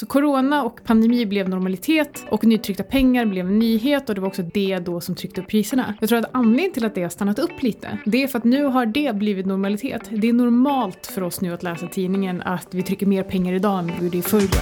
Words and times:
Så 0.00 0.06
corona 0.06 0.64
och 0.64 0.84
pandemi 0.84 1.26
blev 1.26 1.48
normalitet 1.48 2.26
och 2.30 2.44
nytryckta 2.44 2.82
pengar 2.82 3.26
blev 3.26 3.46
en 3.46 3.58
nyhet 3.58 4.08
och 4.08 4.14
det 4.14 4.20
var 4.20 4.28
också 4.28 4.42
det 4.42 4.78
då 4.78 5.00
som 5.00 5.14
tryckte 5.14 5.40
upp 5.40 5.48
priserna. 5.48 5.94
Jag 6.00 6.08
tror 6.08 6.18
att 6.18 6.30
anledningen 6.32 6.72
till 6.72 6.84
att 6.84 6.94
det 6.94 7.02
har 7.02 7.08
stannat 7.08 7.38
upp 7.38 7.62
lite, 7.62 7.98
det 8.04 8.22
är 8.22 8.28
för 8.28 8.38
att 8.38 8.44
nu 8.44 8.64
har 8.64 8.86
det 8.86 9.16
blivit 9.16 9.46
normalitet. 9.46 10.02
Det 10.10 10.28
är 10.28 10.32
normalt 10.32 11.06
för 11.06 11.22
oss 11.22 11.40
nu 11.40 11.54
att 11.54 11.62
läsa 11.62 11.86
tidningen 11.86 12.42
att 12.42 12.68
vi 12.70 12.82
trycker 12.82 13.06
mer 13.06 13.22
pengar 13.22 13.52
idag 13.52 13.78
än 13.78 13.86
vi 13.86 14.04
gjorde 14.04 14.18
i 14.18 14.22
förrgår. 14.22 14.60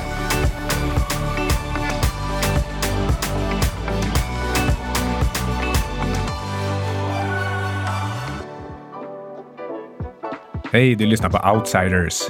Hej, 10.73 10.95
du 10.95 11.07
lyssnar 11.07 11.31
på 11.31 11.59
Outsiders. 11.59 12.29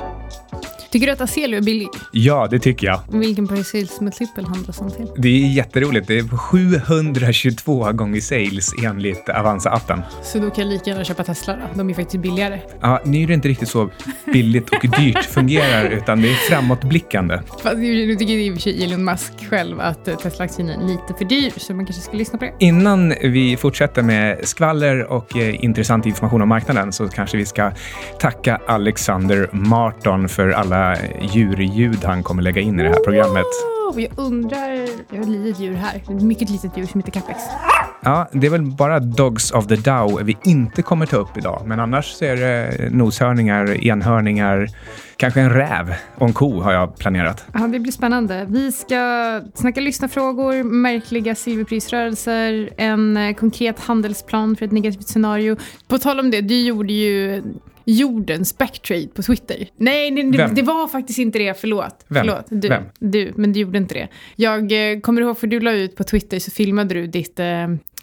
Tycker 0.91 1.07
du 1.07 1.13
att 1.13 1.21
Azelio 1.21 1.57
är 1.57 1.63
billig? 1.63 1.89
Ja, 2.13 2.49
det 2.51 2.59
tycker 2.59 2.87
jag. 2.87 3.01
Vilken 3.13 3.49
price 3.49 3.65
sales 3.65 4.01
multipel 4.01 4.45
handlas 4.45 4.81
han 4.81 4.91
till? 4.91 5.07
Det 5.17 5.29
är 5.29 5.49
jätteroligt. 5.49 6.07
Det 6.09 6.19
är 6.19 6.37
722 6.37 7.93
gånger 7.93 8.21
sales 8.21 8.75
enligt 8.85 9.29
Avanza-appen. 9.29 10.03
Så 10.23 10.39
då 10.39 10.51
kan 10.51 10.65
jag 10.65 10.73
lika 10.73 10.91
gärna 10.91 11.05
köpa 11.05 11.25
Tesla 11.25 11.57
då. 11.57 11.63
De 11.75 11.91
är 11.91 11.95
faktiskt 11.95 12.23
billigare. 12.23 12.61
Ja, 12.81 13.01
nu 13.05 13.23
är 13.23 13.27
det 13.27 13.35
inte 13.35 13.49
riktigt 13.49 13.69
så 13.69 13.91
billigt 14.33 14.69
och 14.71 14.85
dyrt 15.01 15.25
fungerar, 15.25 15.85
utan 15.91 16.23
det 16.23 16.31
är 16.31 16.35
framåtblickande. 16.35 17.41
Fast 17.63 17.77
nu 17.77 18.17
tycker 18.17 18.35
i 18.35 18.51
och 18.51 18.55
för 18.55 18.61
sig 18.61 18.85
Elon 18.85 19.05
Musk 19.05 19.33
själv 19.51 19.81
att 19.81 20.05
Tesla-aktien 20.05 20.69
är 20.69 20.87
lite 20.87 21.15
för 21.19 21.25
dyr, 21.25 21.53
så 21.57 21.75
man 21.75 21.87
kanske 21.87 22.03
ska 22.03 22.17
lyssna 22.17 22.39
på 22.39 22.45
det. 22.45 22.53
Innan 22.59 23.09
vi 23.23 23.57
fortsätter 23.57 24.03
med 24.03 24.49
skvaller 24.49 25.05
och 25.13 25.37
eh, 25.37 25.65
intressant 25.65 26.07
information 26.07 26.43
om 26.43 26.49
marknaden 26.49 26.93
så 26.93 27.09
kanske 27.09 27.37
vi 27.37 27.47
ska 27.47 27.73
tacka 28.21 28.61
Alexander 28.67 29.49
Marton 29.53 30.29
för 30.29 30.51
alla 30.51 30.78
djurljud 31.21 32.05
han 32.05 32.23
kommer 32.23 32.43
lägga 32.43 32.61
in 32.61 32.81
i 32.81 32.83
det 32.83 32.89
här 32.89 33.05
programmet. 33.05 33.47
Oh, 33.91 34.03
jag 34.03 34.11
undrar, 34.17 34.71
jag 35.11 35.17
har 35.17 35.23
ett 35.23 35.29
litet 35.29 35.61
djur 35.61 35.75
här, 35.75 35.97
ett 35.97 36.23
mycket 36.23 36.51
litet 36.51 36.77
djur 36.77 36.87
som 36.87 37.01
heter 37.01 37.13
Capex. 37.13 37.39
Ja, 38.01 38.29
det 38.33 38.47
är 38.47 38.51
väl 38.51 38.63
bara 38.63 39.01
Dogs 39.01 39.51
of 39.51 39.67
the 39.67 39.77
Dow 39.77 40.21
vi 40.23 40.37
inte 40.45 40.83
kommer 40.83 41.07
ta 41.07 41.17
upp 41.17 41.37
idag, 41.37 41.63
men 41.67 41.81
annars 41.81 42.07
så 42.07 42.25
är 42.25 42.37
det 42.37 42.91
noshörningar, 42.91 43.87
enhörningar, 43.87 44.69
kanske 45.17 45.41
en 45.41 45.51
räv 45.51 45.95
och 46.15 46.27
en 46.27 46.33
ko 46.33 46.61
har 46.61 46.73
jag 46.73 46.99
planerat. 46.99 47.45
Ja, 47.53 47.61
det 47.61 47.79
blir 47.79 47.93
spännande. 47.93 48.47
Vi 48.49 48.73
ska 48.73 49.41
snacka 49.55 49.81
lyssnarfrågor, 49.81 50.63
märkliga 50.63 51.35
silverprisrörelser, 51.35 52.71
en 52.77 53.17
eh, 53.17 53.35
konkret 53.35 53.81
handelsplan 53.81 54.57
för 54.57 54.65
ett 54.65 54.73
negativt 54.73 55.09
scenario. 55.09 55.57
På 55.89 55.99
tal 55.99 56.21
om 56.21 56.31
det, 56.31 56.41
du 56.41 56.61
gjorde 56.61 56.93
ju 56.93 57.43
jordens 57.91 58.59
backtrade 58.59 59.09
på 59.09 59.23
Twitter. 59.23 59.69
Nej, 59.77 60.11
nej 60.11 60.31
det, 60.31 60.51
det, 60.55 60.63
var 60.63 60.89
faktiskt 60.89 61.19
inte 61.19 61.39
det. 61.39 61.61
Förlåt. 61.61 62.05
Vem? 62.09 62.27
Förlåt. 62.27 62.47
Du, 62.49 62.69
Vem? 62.69 62.83
du, 62.99 63.33
men 63.37 63.53
du 63.53 63.61
gjorde 63.61 63.79
inte 63.79 63.95
det. 63.95 64.09
Jag 64.37 64.93
eh, 64.93 65.01
kommer 65.01 65.23
ihåg, 65.23 65.39
för 65.39 65.47
du 65.47 65.61
la 65.61 65.73
ut 65.73 65.97
på 65.97 66.05
Twitter 66.05 66.39
så 66.39 66.51
filmade 66.51 66.95
du 66.95 67.07
ditt 67.07 67.41
eh, 67.41 67.47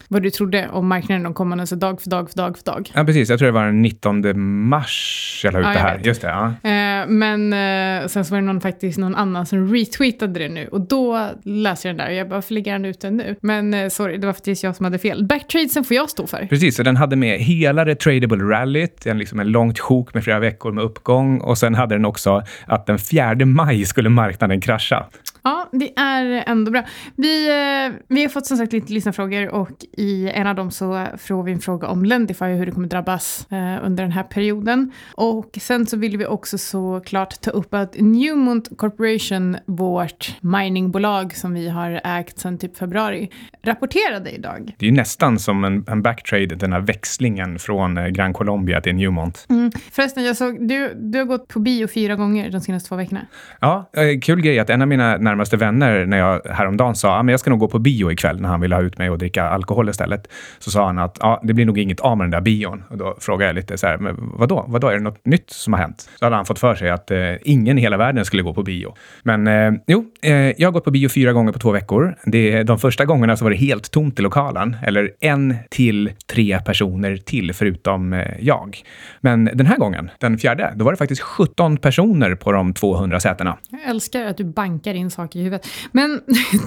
vad 0.08 0.24
du 0.24 0.30
trodde 0.30 0.70
om 0.70 0.88
marknaden 0.88 1.24
de 1.24 1.34
kommande, 1.34 1.62
alltså 1.62 1.76
dag 1.76 2.02
för 2.02 2.10
dag 2.10 2.30
för 2.30 2.38
dag 2.38 2.58
för 2.58 2.66
dag. 2.66 2.92
Ja, 2.94 3.04
precis. 3.04 3.30
Jag 3.30 3.40
tror 3.40 3.46
det 3.46 3.52
var 3.52 3.66
den 3.66 3.82
19 3.82 4.40
mars 4.70 5.42
jag 5.44 5.54
la 5.54 5.60
ut 5.60 5.66
Ja, 5.66 5.74
det 5.74 5.80
här. 5.80 6.02
Just 6.04 6.22
det, 6.22 6.28
ja. 6.28 6.46
Eh, 6.46 7.08
men 7.08 7.54
eh, 7.54 8.08
sen 8.08 8.26
så 8.26 8.32
var 8.36 8.42
det 8.42 8.48
någon, 8.48 8.62
faktiskt 8.62 8.98
någon 8.98 9.16
annan 9.16 9.46
som 9.46 9.74
retweetade 9.74 10.40
det 10.40 10.50
nu 10.50 10.68
och 10.68 10.82
då 10.82 11.30
läser 11.44 11.90
jag 11.90 11.98
den 11.98 12.06
där 12.06 12.14
och 12.14 12.18
jag 12.18 12.30
bara, 12.30 12.36
varför 12.36 12.54
lägger 12.54 12.72
han 12.72 12.86
ut 12.86 13.02
den 13.02 13.18
nu? 13.18 13.36
Men 13.42 13.74
eh, 13.74 13.90
sorry, 13.90 14.18
det 14.18 14.26
var 14.26 14.34
faktiskt 14.34 14.64
jag 14.64 14.76
som 14.76 14.84
hade 14.84 15.00
fel. 15.00 15.26
Backtradesen 15.26 15.84
får 15.84 15.96
jag 15.96 16.10
stå 16.10 16.28
för. 16.28 16.48
Precis, 16.50 16.76
så 16.76 16.84
den 16.84 16.98
hade 16.98 17.16
med 17.16 17.40
hela 17.40 17.86
det 17.86 17.96
tradable 17.96 18.44
rallyt, 18.44 19.06
en, 19.06 19.18
liksom 19.18 19.40
en 19.40 19.48
långt 19.48 19.80
sjok 19.80 20.14
med 20.14 20.24
flera 20.24 20.40
veckor 20.40 20.72
med 20.72 20.84
uppgång 20.84 21.42
och 21.42 21.58
sen 21.58 21.76
hade 21.76 21.96
den 21.96 22.06
också 22.06 22.44
att 22.66 22.86
den 22.86 23.00
4 23.00 23.36
maj 23.46 23.86
skulle 23.86 24.10
marknaden 24.10 24.62
krascha. 24.62 25.06
Ja, 25.46 25.70
det 25.72 26.00
är 26.00 26.44
ändå 26.48 26.72
bra. 26.72 26.84
Vi, 27.16 27.48
eh, 27.48 27.94
vi 28.08 28.22
har 28.22 28.30
fått 28.30 28.46
som 28.46 28.58
sagt 28.58 28.74
lite 28.74 28.94
lyssnarfrågor 28.94 29.48
och 29.50 29.86
i 29.98 30.30
en 30.30 30.48
av 30.48 30.56
dem 30.56 30.72
så 30.72 31.06
får 31.18 31.44
vi 31.44 31.52
en 31.52 31.60
fråga 31.60 31.88
om 31.88 32.06
Lendify 32.06 32.46
och 32.46 32.58
hur 32.58 32.66
det 32.66 32.72
kommer 32.72 32.88
drabbas 32.88 33.48
eh, 33.52 33.86
under 33.86 34.04
den 34.04 34.12
här 34.12 34.24
perioden. 34.24 34.92
Och 35.16 35.58
sen 35.62 35.86
så 35.86 35.98
vill 35.98 36.18
vi 36.18 36.26
också 36.26 36.58
såklart 36.58 37.42
ta 37.42 37.52
upp 37.52 37.74
att 37.74 37.96
Newmont 38.00 38.78
Corporation, 38.78 39.58
vårt 39.66 40.36
miningbolag 40.42 41.36
som 41.36 41.54
vi 41.54 41.70
har 41.70 42.02
ägt 42.04 42.40
sedan 42.40 42.58
typ 42.58 42.78
februari, 42.78 43.30
rapporterade 43.64 44.32
idag. 44.32 44.76
Det 44.80 44.86
är 44.86 44.90
ju 44.90 44.96
nästan 44.96 45.40
som 45.40 45.64
en, 45.64 45.86
en 45.88 46.02
backtrade, 46.02 46.56
den 46.56 46.74
här 46.74 46.82
växlingen 46.82 47.60
från 47.60 47.98
eh, 47.98 48.08
Gran 48.08 48.34
Colombia 48.34 48.82
till 48.82 48.96
Newmont. 48.96 49.46
Mm. 49.50 49.72
Förresten, 49.92 50.24
jag 50.24 50.38
såg, 50.38 50.68
du, 50.68 50.94
du 50.96 51.18
har 51.18 51.26
gått 51.26 51.48
på 51.48 51.60
bio 51.60 51.88
fyra 51.88 52.16
gånger 52.16 52.52
de 52.52 52.62
senaste 52.62 52.90
två 52.90 52.96
veckorna. 52.96 53.22
Ja, 53.62 53.90
kul 54.22 54.42
grej 54.42 54.60
att 54.60 54.70
en 54.70 54.82
av 54.82 54.88
mina 54.88 55.35
närmaste 55.36 55.58
vänner 55.58 56.06
när 56.06 56.18
jag 56.18 56.42
häromdagen 56.46 56.96
sa 56.96 57.10
ah, 57.10 57.20
att 57.20 57.32
jag 57.32 57.40
ska 57.40 57.50
nog 57.50 57.60
gå 57.60 57.68
på 57.68 57.80
bio 57.80 58.12
ikväll 58.12 58.42
när 58.42 58.50
han 58.50 58.62
ville 58.62 58.76
ha 58.76 58.82
ut 58.82 58.98
mig 58.98 59.10
och 59.10 59.18
dricka 59.18 59.44
alkohol 59.44 59.90
istället. 59.90 60.28
Så 60.60 60.72
sa 60.72 60.86
han 60.86 61.00
att 61.00 61.24
ah, 61.24 61.40
det 61.44 61.54
blir 61.54 61.66
nog 61.66 61.78
inget 61.78 62.00
av 62.00 62.18
med 62.18 62.26
den 62.26 62.32
där 62.32 62.42
bion. 62.42 62.84
Och 62.90 62.98
då 62.98 63.16
frågade 63.20 63.50
jag 63.50 63.56
lite 63.56 63.78
så 63.78 63.88
här, 63.88 63.98
men 63.98 64.16
vadå? 64.20 64.66
vadå? 64.68 64.88
Är 64.88 64.94
det 64.94 65.00
något 65.00 65.26
nytt 65.26 65.50
som 65.50 65.74
har 65.74 65.80
hänt? 65.80 66.10
Så 66.20 66.26
hade 66.26 66.36
han 66.36 66.46
fått 66.46 66.60
för 66.60 66.76
sig 66.76 66.90
att 66.90 67.12
eh, 67.12 67.20
ingen 67.42 67.78
i 67.78 67.82
hela 67.82 67.98
världen 67.98 68.26
skulle 68.26 68.44
gå 68.44 68.54
på 68.54 68.64
bio. 68.64 68.96
Men 69.24 69.48
eh, 69.48 69.72
jo, 69.88 70.06
eh, 70.22 70.34
jag 70.34 70.68
har 70.68 70.72
gått 70.72 70.84
på 70.84 70.92
bio 70.92 71.10
fyra 71.10 71.34
gånger 71.34 71.52
på 71.52 71.60
två 71.60 71.72
veckor. 71.72 72.16
Det, 72.26 72.64
de 72.64 72.80
första 72.80 73.06
gångerna 73.06 73.38
så 73.38 73.44
var 73.44 73.52
det 73.52 73.58
helt 73.58 73.92
tomt 73.92 74.20
i 74.20 74.22
lokalen. 74.22 74.76
Eller 74.84 75.12
en 75.20 75.56
till 75.70 76.12
tre 76.28 76.60
personer 76.66 77.18
till 77.18 77.54
förutom 77.54 78.14
eh, 78.14 78.28
jag. 78.40 78.78
Men 79.22 79.50
den 79.54 79.66
här 79.66 79.78
gången, 79.78 80.10
den 80.20 80.38
fjärde, 80.38 80.74
då 80.76 80.86
var 80.86 80.92
det 80.92 80.98
faktiskt 80.98 81.22
17 81.22 81.78
personer 81.78 82.36
på 82.36 82.52
de 82.52 82.74
200 82.74 83.20
sätena. 83.20 83.58
Jag 83.70 83.90
älskar 83.90 84.26
att 84.26 84.38
du 84.38 84.44
bankar 84.44 84.94
in 84.94 85.12
saker 85.12 85.25
i 85.34 85.40
huvudet. 85.44 85.68
Men 85.92 86.22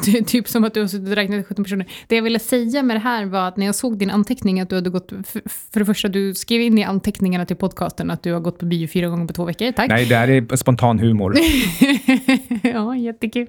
typ 0.26 0.48
som 0.48 0.64
att 0.64 0.74
du 0.74 0.80
har 0.80 0.88
suttit 0.88 1.08
och 1.08 1.14
räknat 1.14 1.46
17 1.46 1.64
personer. 1.64 1.86
Det 2.06 2.16
jag 2.16 2.22
ville 2.22 2.38
säga 2.38 2.82
med 2.82 2.96
det 2.96 3.00
här 3.00 3.24
var 3.24 3.48
att 3.48 3.56
när 3.56 3.66
jag 3.66 3.74
såg 3.74 3.98
din 3.98 4.10
anteckning 4.10 4.60
att 4.60 4.68
du 4.68 4.74
hade 4.74 4.90
gått, 4.90 5.12
för, 5.26 5.42
för 5.72 5.80
det 5.80 5.86
första 5.86 6.08
du 6.08 6.34
skrev 6.34 6.60
in 6.60 6.78
i 6.78 6.84
anteckningarna 6.84 7.46
till 7.46 7.56
podcasten 7.56 8.10
att 8.10 8.22
du 8.22 8.32
har 8.32 8.40
gått 8.40 8.58
på 8.58 8.64
bio 8.64 8.88
fyra 8.88 9.08
gånger 9.08 9.26
på 9.26 9.32
två 9.32 9.44
veckor. 9.44 9.72
Tack. 9.72 9.88
Nej, 9.88 10.06
det 10.06 10.16
här 10.16 10.28
är 10.28 10.56
spontan 10.56 10.98
humor. 10.98 11.36
ja, 12.62 12.96
jättekul. 12.96 13.46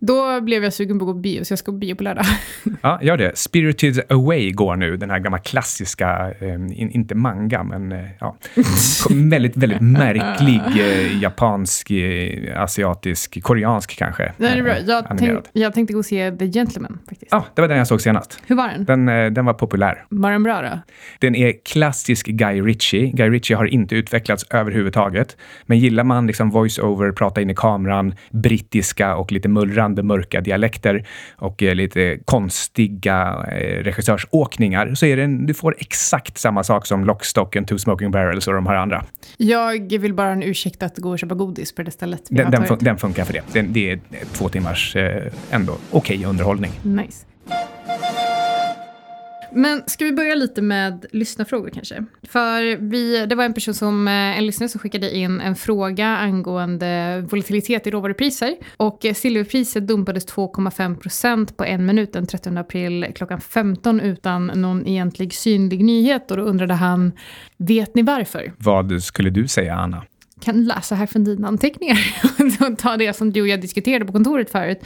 Då 0.00 0.40
blev 0.40 0.64
jag 0.64 0.72
sugen 0.72 0.98
på 0.98 1.04
att 1.04 1.06
gå 1.06 1.12
på 1.12 1.18
bio, 1.20 1.44
så 1.44 1.52
jag 1.52 1.58
ska 1.58 1.72
på 1.72 1.78
bio 1.78 1.94
på 1.94 2.02
lördag. 2.04 2.24
Ja, 2.82 2.98
gör 3.02 3.16
det. 3.16 3.38
Spirited 3.38 4.00
Away 4.08 4.50
går 4.52 4.76
nu, 4.76 4.96
den 4.96 5.10
här 5.10 5.18
gamla 5.18 5.38
klassiska, 5.38 6.32
eh, 6.40 6.54
in, 6.54 6.90
inte 6.90 7.14
manga, 7.14 7.62
men 7.62 7.92
eh, 7.92 8.04
ja, 8.20 8.36
väldigt, 9.10 9.56
väldigt 9.56 9.80
märklig 9.80 10.60
eh, 10.80 11.22
japansk, 11.22 11.90
eh, 11.90 12.62
asiatisk, 12.62 13.42
koreansk 13.42 13.96
kanske. 13.98 14.32
Det 14.36 14.46
är 14.46 14.62
bra. 14.62 14.72
eh, 14.76 14.84
Jag, 14.86 15.18
tänk, 15.18 15.38
jag 15.52 15.72
tänkte 15.74 15.92
gå 15.92 15.98
och 15.98 16.04
se 16.04 16.30
The 16.30 16.46
Gentleman 16.46 16.98
faktiskt. 17.08 17.32
Ja, 17.32 17.44
det 17.54 17.60
var 17.60 17.68
den 17.68 17.78
jag 17.78 17.86
såg 17.86 18.00
senast. 18.00 18.42
Hur 18.46 18.56
var 18.56 18.68
den? 18.68 18.84
Den, 18.84 19.08
eh, 19.08 19.30
den 19.30 19.44
var 19.44 19.54
populär. 19.54 20.04
Var 20.08 20.30
den 20.32 20.42
bra 20.42 20.62
då? 20.62 20.78
Den 21.18 21.34
är 21.34 21.52
klassisk 21.64 22.26
Guy 22.26 22.60
Ritchie. 22.62 23.06
Guy 23.10 23.30
Ritchie 23.30 23.56
har 23.56 23.64
inte 23.66 23.94
utvecklats 23.94 24.44
överhuvudtaget. 24.50 25.36
Men 25.66 25.78
gillar 25.78 26.04
man 26.04 26.26
liksom 26.26 26.50
voice-over, 26.50 27.12
prata 27.12 27.40
in 27.40 27.50
i 27.50 27.54
kameran, 27.54 27.99
brittiska 28.30 29.16
och 29.16 29.32
lite 29.32 29.48
mullrande 29.48 30.02
mörka 30.02 30.40
dialekter 30.40 31.06
och 31.36 31.62
eh, 31.62 31.74
lite 31.74 32.18
konstiga 32.24 33.46
eh, 33.52 33.82
regissörsåkningar 33.84 34.94
så 34.94 35.06
är 35.06 35.16
det 35.16 35.22
en, 35.22 35.46
du 35.46 35.54
får 35.54 35.76
exakt 35.78 36.38
samma 36.38 36.64
sak 36.64 36.86
som 36.86 37.04
Lockstock 37.04 37.56
and 37.56 37.66
Two 37.68 37.76
Smoking 37.76 38.10
Barrels 38.10 38.48
och 38.48 38.54
de 38.54 38.66
här 38.66 38.74
andra. 38.74 39.04
Jag 39.36 39.98
vill 39.98 40.14
bara 40.14 40.26
ha 40.26 40.32
en 40.32 40.42
ursäkt 40.42 40.82
att 40.82 40.98
gå 40.98 41.10
och 41.10 41.18
köpa 41.18 41.34
godis 41.34 41.74
på 41.74 41.82
det 41.82 41.90
stället. 41.90 42.22
Den, 42.30 42.50
den, 42.50 42.62
fun- 42.64 42.78
den 42.80 42.98
funkar 42.98 43.24
för 43.24 43.32
det. 43.32 43.42
Den, 43.52 43.72
det 43.72 43.90
är 43.90 44.00
två 44.32 44.48
timmars 44.48 44.96
eh, 44.96 45.32
ändå 45.50 45.76
okej 45.90 46.24
underhållning. 46.24 46.70
Nice. 46.82 47.26
Men 49.52 49.82
ska 49.86 50.04
vi 50.04 50.12
börja 50.12 50.34
lite 50.34 50.62
med 50.62 51.06
lyssnarfrågor 51.12 51.70
kanske? 51.70 52.04
För 52.22 52.76
vi, 52.76 53.26
det 53.26 53.34
var 53.34 53.44
en 53.44 53.54
person 53.54 53.74
som, 53.74 54.08
eh, 54.08 54.12
en 54.12 54.46
lyssnare 54.46 54.68
som 54.68 54.80
skickade 54.80 55.16
in 55.16 55.40
en 55.40 55.56
fråga 55.56 56.06
angående 56.06 57.20
volatilitet 57.30 57.86
i 57.86 57.90
råvarupriser. 57.90 58.56
Och 58.76 59.04
eh, 59.04 59.14
silverpriset 59.14 59.86
dumpades 59.86 60.26
2,5% 60.26 61.56
på 61.56 61.64
en 61.64 61.86
minut 61.86 62.12
den 62.12 62.26
30 62.26 62.58
april 62.58 63.06
klockan 63.14 63.40
15 63.40 64.00
utan 64.00 64.46
någon 64.46 64.86
egentlig 64.86 65.34
synlig 65.34 65.84
nyhet. 65.84 66.30
Och 66.30 66.36
då 66.36 66.42
undrade 66.42 66.74
han, 66.74 67.12
vet 67.56 67.94
ni 67.94 68.02
varför? 68.02 68.52
Vad 68.58 69.02
skulle 69.02 69.30
du 69.30 69.48
säga, 69.48 69.74
Anna? 69.74 70.02
Kan 70.40 70.64
läsa 70.64 70.94
här 70.94 71.06
från 71.06 71.24
dina 71.24 71.48
anteckningar 71.48 71.98
och 72.70 72.78
ta 72.78 72.96
det 72.96 73.16
som 73.16 73.32
du 73.32 73.42
och 73.42 73.48
jag 73.48 73.60
diskuterade 73.60 74.04
på 74.04 74.12
kontoret 74.12 74.50
förut. 74.50 74.80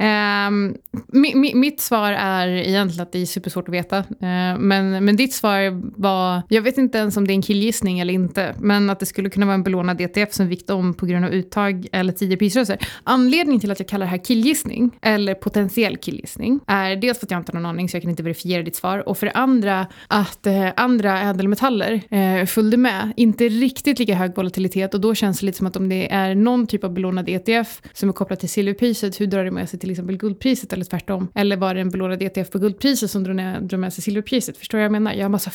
Um, 0.00 0.76
mi, 1.08 1.54
mitt 1.54 1.80
svar 1.80 2.12
är 2.12 2.48
egentligen 2.48 3.02
att 3.02 3.12
det 3.12 3.22
är 3.22 3.26
supersvårt 3.26 3.68
att 3.68 3.74
veta. 3.74 3.98
Uh, 3.98 4.58
men, 4.58 5.04
men 5.04 5.16
ditt 5.16 5.32
svar 5.32 5.82
var, 6.00 6.42
jag 6.48 6.62
vet 6.62 6.78
inte 6.78 6.98
ens 6.98 7.16
om 7.16 7.26
det 7.26 7.32
är 7.32 7.34
en 7.34 7.42
killgissning 7.42 8.00
eller 8.00 8.14
inte, 8.14 8.54
men 8.60 8.90
att 8.90 9.00
det 9.00 9.06
skulle 9.06 9.30
kunna 9.30 9.46
vara 9.46 9.54
en 9.54 9.62
belånad 9.62 10.00
ETF 10.00 10.32
som 10.32 10.48
vikt 10.48 10.70
om 10.70 10.94
på 10.94 11.06
grund 11.06 11.24
av 11.24 11.30
uttag 11.30 11.86
eller 11.92 12.12
tidigare 12.12 12.38
prisrörelser. 12.38 12.78
Anledningen 13.04 13.60
till 13.60 13.70
att 13.70 13.78
jag 13.78 13.88
kallar 13.88 14.06
det 14.06 14.10
här 14.10 14.24
killgissning, 14.24 14.90
eller 15.02 15.34
potentiell 15.34 15.96
killgissning, 15.96 16.60
är 16.66 16.96
dels 16.96 17.18
för 17.18 17.26
att 17.26 17.30
jag 17.30 17.40
inte 17.40 17.52
har 17.52 17.60
någon 17.60 17.70
aning 17.70 17.88
så 17.88 17.96
jag 17.96 18.02
kan 18.02 18.10
inte 18.10 18.22
verifiera 18.22 18.62
ditt 18.62 18.76
svar, 18.76 19.08
och 19.08 19.18
för 19.18 19.26
det 19.26 19.32
andra 19.32 19.86
att 20.08 20.46
eh, 20.46 20.68
andra 20.76 21.20
ädelmetaller 21.22 22.00
eh, 22.10 22.46
följde 22.46 22.76
med. 22.76 23.12
Inte 23.16 23.48
riktigt 23.48 23.98
lika 23.98 24.14
hög 24.14 24.36
volatilitet, 24.36 24.87
belåningsmöjlighet 24.88 24.94
och 24.94 25.00
då 25.00 25.14
känns 25.14 25.40
det 25.40 25.46
lite 25.46 25.58
som 25.58 25.66
att 25.66 25.76
om 25.76 25.88
det 25.88 26.12
är 26.12 26.34
någon 26.34 26.66
typ 26.66 26.84
av 26.84 26.92
belånad 26.92 27.28
ETF 27.28 27.80
som 27.92 28.08
är 28.08 28.12
kopplad 28.12 28.38
till 28.38 28.48
silverpriset, 28.48 29.20
hur 29.20 29.26
drar 29.26 29.44
det 29.44 29.50
med 29.50 29.68
sig 29.68 29.78
till 29.78 29.90
exempel 29.90 30.16
guldpriset 30.16 30.72
eller 30.72 30.84
tvärtom? 30.84 31.28
Eller 31.34 31.56
var 31.56 31.74
det 31.74 31.80
en 31.80 31.90
belånad 31.90 32.22
ETF 32.22 32.50
på 32.50 32.58
guldpriset 32.58 33.10
som 33.10 33.24
drar 33.24 33.34
med, 33.34 33.62
drar 33.62 33.78
med 33.78 33.92
sig 33.92 34.02
silverpriset? 34.02 34.56
Förstår 34.56 34.78
du 34.78 34.82
vad 34.82 34.84
jag 34.84 34.92
menar? 34.92 35.12
Jag 35.12 35.24
har 35.24 35.30
massa 35.30 35.50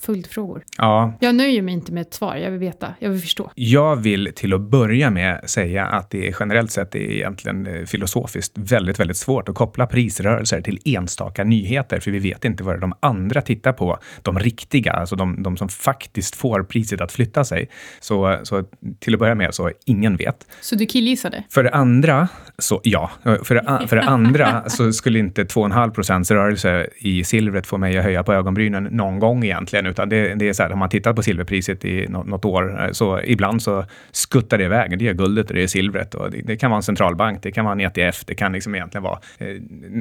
följdfrågor. 0.00 0.64
Ja. 0.78 1.14
Jag 1.20 1.34
nöjer 1.34 1.62
mig 1.62 1.74
inte 1.74 1.92
med 1.92 2.00
ett 2.00 2.14
svar, 2.14 2.36
jag 2.36 2.50
vill 2.50 2.60
veta, 2.60 2.94
jag 3.00 3.10
vill 3.10 3.20
förstå. 3.20 3.50
Jag 3.54 3.96
vill 3.96 4.32
till 4.34 4.54
att 4.54 4.60
börja 4.60 5.10
med 5.10 5.40
säga 5.46 5.86
att 5.86 6.10
det 6.10 6.34
generellt 6.40 6.70
sett 6.70 6.94
är 6.94 6.98
egentligen 6.98 7.66
eh, 7.66 7.84
filosofiskt 7.84 8.52
väldigt, 8.54 9.00
väldigt 9.00 9.16
svårt 9.16 9.48
att 9.48 9.54
koppla 9.54 9.86
prisrörelser 9.86 10.60
till 10.60 10.78
enstaka 10.84 11.44
nyheter, 11.44 12.00
för 12.00 12.10
vi 12.10 12.18
vet 12.18 12.44
inte 12.44 12.64
vad 12.64 12.80
de 12.80 12.92
andra 13.00 13.42
tittar 13.42 13.72
på. 13.72 13.98
De 14.22 14.38
riktiga, 14.38 14.92
alltså 14.92 15.16
de, 15.16 15.42
de 15.42 15.56
som 15.56 15.68
faktiskt 15.68 16.36
får 16.36 16.62
priset 16.62 17.00
att 17.00 17.12
flytta 17.12 17.44
sig. 17.44 17.68
Så, 18.00 18.40
så 18.42 18.64
till 18.98 19.14
att 19.14 19.20
börja 19.20 19.34
med 19.34 19.54
så 19.54 19.70
ingen 19.84 20.16
vet. 20.16 20.46
Så 20.60 20.74
du 20.74 20.86
killgissade? 20.86 21.44
För 21.50 21.62
det 21.62 21.70
andra, 21.70 22.28
så 22.58 22.80
ja. 22.84 23.10
För 23.22 23.54
det, 23.54 23.88
för 23.88 23.96
det 23.96 24.02
andra 24.02 24.68
så 24.68 24.92
skulle 24.92 25.18
inte 25.18 25.44
2,5 25.44 25.90
procents 25.90 26.30
rörelse 26.30 26.86
i 26.98 27.24
silvret 27.24 27.66
få 27.66 27.78
mig 27.78 27.98
att 27.98 28.04
höja 28.04 28.22
på 28.22 28.32
ögonbrynen 28.32 28.84
någon 28.84 29.18
gång 29.18 29.44
egentligen, 29.44 29.86
utan 29.86 30.08
det, 30.08 30.34
det 30.34 30.48
är 30.48 30.52
så 30.52 30.62
här, 30.62 30.72
om 30.72 30.78
man 30.78 30.88
tittar 30.88 31.12
på 31.12 31.22
silverpriset 31.22 31.84
i 31.84 32.06
något, 32.08 32.26
något 32.26 32.44
år, 32.44 32.88
så 32.92 33.20
ibland 33.24 33.62
så 33.62 33.84
skuttar 34.10 34.58
det 34.58 34.64
iväg. 34.64 34.98
Det 34.98 35.08
är 35.08 35.14
guldet 35.14 35.50
och 35.50 35.54
det 35.54 35.62
är 35.62 35.66
silvret. 35.66 36.14
Och 36.14 36.30
det, 36.30 36.42
det, 36.44 36.56
kan 36.56 36.70
vara 36.70 36.76
en 36.76 36.82
centralbank, 36.82 37.42
det 37.42 37.52
kan 37.52 37.64
vara 37.64 37.72
en 37.72 37.80
ETF, 37.80 38.24
det 38.24 38.34
kan 38.34 38.52
liksom 38.52 38.74
egentligen 38.74 39.02
vara 39.02 39.18
eh, 39.38 39.46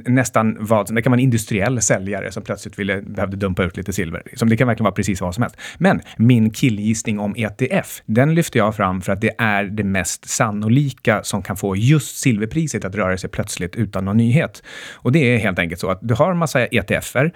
nästan 0.06 0.58
vad 0.60 0.96
Det 0.96 1.02
kan 1.02 1.12
vara 1.12 1.20
en 1.20 1.24
industriell 1.24 1.82
säljare 1.82 2.32
som 2.32 2.44
plötsligt 2.44 2.80
ville, 2.80 3.02
behövde 3.02 3.38
dumpa 3.38 3.64
ut 3.64 3.78
lite 3.78 3.94
silver. 3.94 4.22
Liksom, 4.26 4.50
det 4.50 4.58
kan 4.58 4.68
verkligen 4.68 4.84
vara 4.84 4.94
precis 4.94 5.22
vad 5.22 5.36
som 5.36 5.42
helst. 5.42 5.58
Men 5.78 6.02
min 6.18 6.50
killgissning 6.50 7.20
om 7.20 7.36
ETF, 7.38 8.02
den 8.06 8.36
lyfter 8.60 8.68
jag 8.68 8.76
fram 8.76 9.02
för 9.02 9.14
att 9.14 9.22
det 9.22 9.36
är 9.38 9.64
det 9.64 9.84
mest 9.84 10.30
sannolika 10.30 11.24
som 11.24 11.42
kan 11.42 11.58
få 11.58 11.76
just 11.76 12.18
silverpriset 12.18 12.86
att 12.86 12.96
röra 12.96 13.18
sig 13.18 13.30
plötsligt 13.30 13.76
utan 13.76 14.06
någon 14.06 14.18
nyhet. 14.18 14.64
Och 15.04 15.12
det 15.12 15.20
är 15.20 15.38
helt 15.38 15.60
enkelt 15.60 15.82
så 15.82 15.90
att 15.92 16.00
du 16.02 16.14
har 16.14 16.32
en 16.32 16.38
massa 16.38 16.66
ETFer 16.66 17.32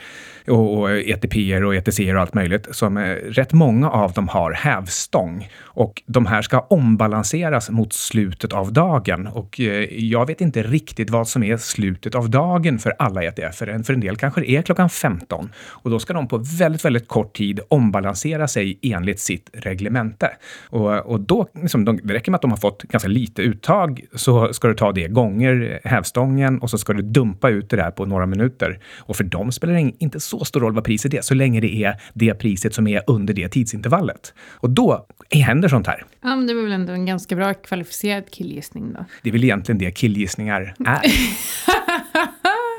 och, 0.48 0.80
och 0.80 0.92
ETPer 0.92 1.64
och 1.64 1.76
ETCer 1.76 2.16
och 2.16 2.22
allt 2.22 2.34
möjligt 2.34 2.68
som 2.72 2.98
eh, 2.98 3.16
rätt 3.32 3.54
många 3.54 3.90
av 3.90 4.12
dem 4.14 4.28
har 4.28 4.52
hävstång 4.52 5.48
och 5.76 6.04
de 6.06 6.26
här 6.26 6.42
ska 6.42 6.60
ombalanseras 6.60 7.70
mot 7.70 7.94
slutet 7.94 8.54
av 8.54 8.74
dagen 8.74 9.28
och 9.28 9.60
eh, 9.60 9.88
jag 9.94 10.28
vet 10.28 10.42
inte 10.42 10.64
riktigt 10.64 11.10
vad 11.10 11.28
som 11.28 11.44
är 11.44 11.58
slutet 11.58 12.16
av 12.16 12.30
dagen 12.30 12.80
för 12.80 12.94
alla 13.00 13.24
ETFer. 13.24 13.84
För 13.84 13.94
en 13.94 14.02
del 14.02 14.16
kanske 14.16 14.42
det 14.42 14.52
är 14.52 14.62
klockan 14.62 14.90
15 14.90 15.50
och 15.84 15.90
då 15.90 16.00
ska 16.00 16.14
de 16.14 16.28
på 16.28 16.38
väldigt, 16.38 16.86
väldigt 16.86 17.08
kort 17.08 17.38
tid 17.38 17.60
ombalansera 17.70 18.48
sig 18.48 18.80
enligt 18.82 19.20
sitt 19.20 19.50
reglemente. 19.54 20.30
Och, 20.70 21.13
och 21.14 21.20
då, 21.20 21.48
liksom, 21.62 21.86
de, 21.86 22.00
det 22.04 22.14
räcker 22.14 22.32
med 22.32 22.36
att 22.36 22.42
de 22.42 22.52
har 22.52 22.58
fått 22.58 22.84
ganska 22.84 23.10
lite 23.10 23.42
uttag 23.42 24.02
så 24.16 24.54
ska 24.54 24.68
du 24.68 24.74
ta 24.74 24.92
det 24.92 25.08
gånger 25.08 25.80
hävstången 25.84 26.60
och 26.60 26.70
så 26.70 26.78
ska 26.78 26.94
du 26.94 27.02
dumpa 27.02 27.50
ut 27.50 27.70
det 27.70 27.76
där 27.76 27.92
på 27.92 28.06
några 28.06 28.26
minuter. 28.26 28.80
Och 29.00 29.16
för 29.16 29.24
dem 29.24 29.52
spelar 29.52 29.74
det 29.74 29.92
inte 30.00 30.20
så 30.20 30.46
stor 30.46 30.60
roll 30.60 30.74
vad 30.74 30.84
priset 30.84 31.14
är, 31.14 31.22
så 31.22 31.34
länge 31.34 31.62
det 31.62 31.84
är 31.84 32.02
det 32.14 32.34
priset 32.34 32.74
som 32.74 32.88
är 32.88 33.02
under 33.08 33.34
det 33.34 33.50
tidsintervallet. 33.50 34.34
Och 34.52 34.70
då 34.70 35.06
händer 35.30 35.70
sånt 35.70 35.88
här. 35.88 36.06
Ja, 36.22 36.36
men 36.36 36.48
det 36.48 36.54
var 36.54 36.62
väl 36.62 36.72
ändå 36.72 36.94
en 36.94 37.06
ganska 37.06 37.36
bra 37.36 37.54
kvalificerad 37.54 38.32
killgissning 38.32 38.94
då? 38.94 39.06
Det 39.24 39.30
är 39.30 39.34
väl 39.34 39.44
egentligen 39.44 39.80
det 39.80 39.92
killgissningar 39.92 40.76
är. 40.86 41.02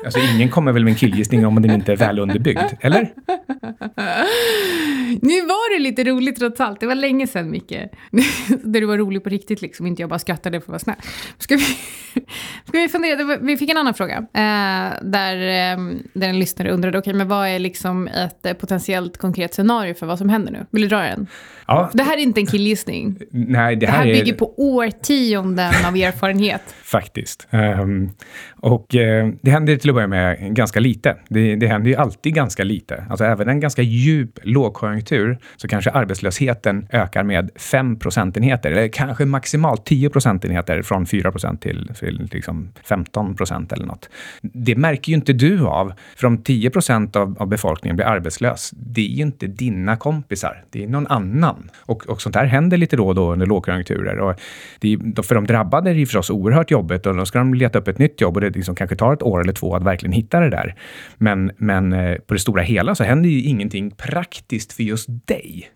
Alltså 0.05 0.19
ingen 0.35 0.49
kommer 0.49 0.71
väl 0.71 0.83
med 0.83 0.91
en 0.91 0.97
killgissning 0.97 1.45
om 1.45 1.61
den 1.61 1.71
inte 1.71 1.91
är 1.91 1.97
väl 1.97 2.19
underbyggd, 2.19 2.59
eller? 2.79 3.13
Nu 5.21 5.41
var 5.41 5.77
det 5.77 5.83
lite 5.83 6.03
roligt 6.03 6.39
trots 6.39 6.61
allt. 6.61 6.79
Det 6.79 6.87
var 6.87 6.95
länge 6.95 7.27
sedan, 7.27 7.51
Micke. 7.51 7.71
Där 8.63 8.81
du 8.81 8.85
var 8.85 8.97
rolig 8.97 9.23
på 9.23 9.29
riktigt, 9.29 9.61
liksom. 9.61 9.87
Inte 9.87 10.01
jag 10.01 10.09
bara 10.09 10.19
skrattade 10.19 10.59
för 10.59 10.65
att 10.65 10.67
vara 10.67 10.79
snäll. 10.79 10.95
Ska 11.37 11.55
vi, 11.55 11.63
ska 12.65 12.77
vi 12.77 12.89
fundera? 12.89 13.37
Vi 13.37 13.57
fick 13.57 13.69
en 13.69 13.77
annan 13.77 13.93
fråga. 13.93 14.17
Eh, 14.17 14.93
där, 15.01 15.37
eh, 15.37 15.77
där 16.13 16.29
en 16.29 16.39
lyssnare 16.39 16.71
undrade, 16.71 16.97
okej, 16.97 17.09
okay, 17.11 17.17
men 17.17 17.27
vad 17.27 17.47
är 17.47 17.59
liksom 17.59 18.07
ett 18.07 18.45
eh, 18.45 18.53
potentiellt 18.53 19.17
konkret 19.17 19.53
scenario 19.53 19.93
för 19.93 20.05
vad 20.05 20.17
som 20.17 20.29
händer 20.29 20.51
nu? 20.51 20.65
Vill 20.71 20.81
du 20.81 20.87
dra 20.87 20.99
den? 20.99 21.27
Ja. 21.67 21.89
Det 21.93 22.03
här 22.03 22.17
är 22.17 22.21
inte 22.21 22.39
en 22.39 22.45
killgissning. 22.45 23.19
Nej, 23.31 23.75
det 23.75 23.87
här, 23.87 24.05
det 24.05 24.13
här 24.13 24.19
bygger 24.19 24.33
är... 24.33 24.37
på 24.37 24.53
årtionden 24.57 25.73
av 25.87 25.95
erfarenhet. 25.95 26.61
Faktiskt. 26.83 27.47
Um, 27.51 28.11
och 28.59 28.95
uh, 28.95 29.33
det 29.41 29.51
händer 29.51 29.75
till 29.75 29.89
att 29.89 29.93
börja 29.93 30.07
med 30.07 30.55
ganska 30.55 30.79
lite. 30.79 31.17
Det, 31.27 31.55
det 31.55 31.67
händer 31.67 31.89
ju 31.89 31.95
alltid 31.95 32.33
ganska 32.33 32.63
lite. 32.63 33.05
Alltså 33.09 33.25
även 33.25 33.49
en 33.49 33.59
ganska 33.59 33.81
djup 33.81 34.39
lågkonjunktur 34.43 35.37
så 35.55 35.67
kanske 35.67 35.91
arbetslösheten 35.91 36.87
ökar 36.91 37.23
med 37.23 37.49
5 37.55 37.99
procentenheter, 37.99 38.71
eller 38.71 38.87
kanske 38.87 39.25
maximalt 39.25 39.85
10 39.85 40.09
procentenheter 40.09 40.81
från 40.81 41.05
4 41.05 41.31
procent 41.31 41.61
till, 41.61 41.91
till 41.99 42.29
liksom 42.31 42.71
15 42.83 43.35
procent 43.35 43.71
eller 43.71 43.85
något. 43.85 44.09
Det 44.41 44.75
märker 44.75 45.09
ju 45.09 45.15
inte 45.15 45.33
du 45.33 45.65
av, 45.65 45.93
för 46.15 46.27
om 46.27 46.37
10 46.37 46.69
procent 46.69 47.15
av, 47.15 47.35
av 47.39 47.47
befolkningen 47.47 47.95
blir 47.95 48.05
arbetslös, 48.05 48.71
det 48.71 49.01
är 49.01 49.15
ju 49.15 49.21
inte 49.21 49.47
dina 49.47 49.97
kompisar, 49.97 50.63
det 50.69 50.83
är 50.83 50.87
någon 50.87 51.07
annan. 51.07 51.54
Och, 51.79 52.09
och 52.09 52.21
sånt 52.21 52.35
här 52.35 52.45
händer 52.45 52.77
lite 52.77 52.95
då 52.95 53.07
och 53.07 53.15
då 53.15 53.33
under 53.33 53.45
lågkonjunkturer. 53.45 54.19
Och 54.19 54.39
det, 54.79 54.97
för 55.23 55.35
de 55.35 55.47
drabbade 55.47 55.89
är 55.89 55.95
det 55.95 56.05
förstås 56.05 56.29
oerhört 56.29 56.71
jobbigt 56.71 57.05
och 57.05 57.15
då 57.15 57.25
ska 57.25 57.39
de 57.39 57.53
leta 57.53 57.79
upp 57.79 57.87
ett 57.87 57.97
nytt 57.97 58.21
jobb 58.21 58.35
och 58.35 58.41
det 58.41 58.49
liksom 58.49 58.75
kanske 58.75 58.95
tar 58.95 59.13
ett 59.13 59.23
år 59.23 59.41
eller 59.41 59.53
två 59.53 59.75
att 59.75 59.83
verkligen 59.83 60.13
hitta 60.13 60.39
det 60.39 60.49
där. 60.49 60.75
Men, 61.17 61.51
men 61.57 61.93
eh, 61.93 62.15
på 62.15 62.33
det 62.33 62.39
stora 62.39 62.61
hela 62.61 62.95
så 62.95 63.03
händer 63.03 63.29
ju 63.29 63.41
ingenting 63.41 63.91
praktiskt 63.91 64.73
för 64.73 64.83
just 64.83 65.07
dig. 65.27 65.69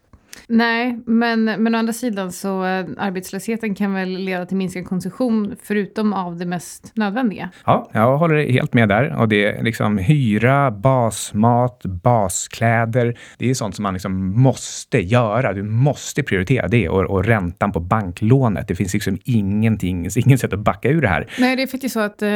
Nej, 0.51 0.99
men, 1.05 1.43
men 1.45 1.75
å 1.75 1.77
andra 1.77 1.93
sidan 1.93 2.31
så 2.31 2.63
äh, 2.65 2.85
arbetslösheten 2.97 3.75
kan 3.75 3.93
väl 3.93 4.09
leda 4.09 4.45
till 4.45 4.57
minskad 4.57 4.85
konsumtion 4.85 5.55
förutom 5.63 6.13
av 6.13 6.37
det 6.37 6.45
mest 6.45 6.91
nödvändiga. 6.95 7.49
Ja, 7.65 7.89
jag 7.93 8.17
håller 8.17 8.51
helt 8.51 8.73
med 8.73 8.89
där. 8.89 9.15
Och 9.19 9.29
det 9.29 9.45
är 9.45 9.63
liksom 9.63 9.97
hyra, 9.97 10.71
basmat, 10.71 11.81
baskläder. 11.85 13.17
Det 13.37 13.49
är 13.49 13.53
sånt 13.53 13.75
som 13.75 13.83
man 13.83 13.93
liksom 13.93 14.41
måste 14.41 14.97
göra. 14.97 15.53
Du 15.53 15.63
måste 15.63 16.23
prioritera 16.23 16.67
det 16.67 16.89
och, 16.89 17.05
och 17.05 17.25
räntan 17.25 17.71
på 17.71 17.79
banklånet. 17.79 18.67
Det 18.67 18.75
finns 18.75 18.93
liksom 18.93 19.17
ingenting, 19.25 20.09
inget 20.15 20.39
sätt 20.39 20.53
att 20.53 20.59
backa 20.59 20.89
ur 20.89 21.01
det 21.01 21.07
här. 21.07 21.29
Nej, 21.39 21.55
det 21.55 21.63
är 21.63 21.67
faktiskt 21.67 21.93
så 21.93 21.99
att 21.99 22.21
äh, 22.21 22.29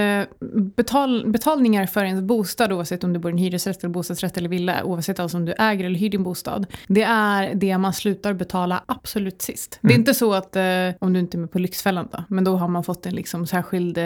betal, 0.76 1.32
betalningar 1.32 1.86
för 1.86 2.06
ens 2.06 2.22
bostad, 2.22 2.72
oavsett 2.72 3.04
om 3.04 3.14
du 3.14 3.20
bor 3.20 3.32
i 3.32 3.34
en 3.34 3.38
hyresrätt, 3.38 3.84
eller 3.84 3.94
bostadsrätt 3.94 4.38
eller 4.38 4.50
villa, 4.50 4.84
oavsett 4.84 5.20
alltså 5.20 5.38
om 5.38 5.46
du 5.46 5.54
äger 5.60 5.86
eller 5.86 6.00
hyr 6.00 6.10
din 6.10 6.24
bostad, 6.24 6.66
det 6.88 7.04
är 7.04 7.56
det 7.56 7.78
man 7.78 7.94
slutar 8.04 8.34
betala 8.34 8.84
absolut 8.86 9.42
sist. 9.42 9.80
Mm. 9.82 9.88
Det 9.88 9.94
är 9.94 9.96
mm. 9.96 10.02
inte 10.02 10.14
så 10.14 10.34
att, 10.34 10.56
eh, 10.56 10.64
om 11.00 11.14
du 11.14 11.20
inte 11.20 11.38
är 11.38 11.40
med 11.40 11.52
på 11.52 11.60
Lyxfällan 11.60 12.08
då, 12.12 12.24
men 12.28 12.44
då 12.44 12.58
har 12.58 12.68
man 12.68 12.84
fått 12.84 13.06
en 13.06 13.16
liksom 13.16 13.48
särskild, 13.48 13.98
eh, 13.98 14.04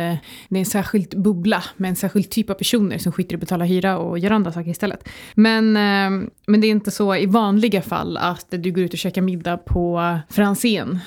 det 0.49 0.55
är 0.55 0.59
en 0.59 0.65
särskild 0.65 1.21
bubbla 1.21 1.63
med 1.77 1.89
en 1.89 1.95
särskild 1.95 2.29
typ 2.29 2.49
av 2.49 2.53
personer 2.53 2.97
som 2.97 3.11
skiter 3.11 3.33
i 3.33 3.35
att 3.35 3.39
betala 3.39 3.65
hyra 3.65 3.97
och 3.97 4.19
gör 4.19 4.31
andra 4.31 4.51
saker 4.51 4.69
istället. 4.71 5.09
Men, 5.33 5.77
eh, 5.77 6.29
men 6.47 6.61
det 6.61 6.67
är 6.67 6.71
inte 6.71 6.91
så 6.91 7.15
i 7.15 7.25
vanliga 7.25 7.81
fall 7.81 8.17
att 8.17 8.45
du 8.49 8.71
går 8.71 8.83
ut 8.83 8.93
och 8.93 8.99
käkar 8.99 9.21
middag 9.21 9.57
på 9.57 10.19
Franzén 10.29 10.99